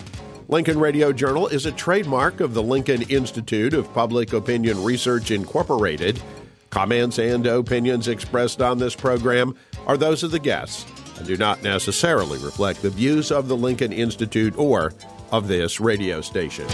Lincoln 0.48 0.80
Radio 0.80 1.12
Journal 1.12 1.48
is 1.48 1.66
a 1.66 1.72
trademark 1.72 2.40
of 2.40 2.54
the 2.54 2.64
Lincoln 2.64 3.02
Institute 3.04 3.74
of 3.74 3.94
Public 3.94 4.34
Opinion 4.34 4.84
Research, 4.84 5.32
Incorporated. 5.32 6.22
Comments 6.70 7.18
and 7.20 7.46
opinions 7.46 8.08
expressed 8.08 8.62
on 8.62 8.78
this 8.78 8.96
program 8.96 9.56
are 9.88 9.98
those 9.98 10.24
of 10.24 10.32
the 10.32 10.40
guests 10.40 10.86
and 11.18 11.28
do 11.28 11.38
not 11.38 11.62
necessarily 11.64 12.40
reflect 12.40 12.82
the 12.82 12.90
views 12.90 13.32
of 13.32 13.48
the 13.48 13.58
Lincoln 13.58 13.92
Institute 13.92 14.58
or 14.58 14.94
of 15.32 15.48
this 15.48 15.80
radio 15.80 16.22
station. 16.22 16.68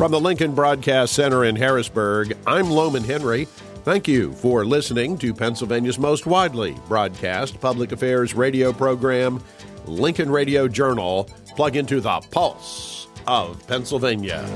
From 0.00 0.12
the 0.12 0.18
Lincoln 0.18 0.54
Broadcast 0.54 1.12
Center 1.12 1.44
in 1.44 1.54
Harrisburg, 1.54 2.34
I'm 2.46 2.70
Lowman 2.70 3.04
Henry. 3.04 3.44
Thank 3.84 4.08
you 4.08 4.32
for 4.32 4.64
listening 4.64 5.18
to 5.18 5.34
Pennsylvania's 5.34 5.98
most 5.98 6.24
widely 6.24 6.74
broadcast 6.88 7.60
public 7.60 7.92
affairs 7.92 8.32
radio 8.32 8.72
program, 8.72 9.44
Lincoln 9.84 10.30
Radio 10.30 10.68
Journal. 10.68 11.28
Plug 11.54 11.76
into 11.76 12.00
the 12.00 12.18
pulse 12.30 13.08
of 13.26 13.66
Pennsylvania. 13.66 14.48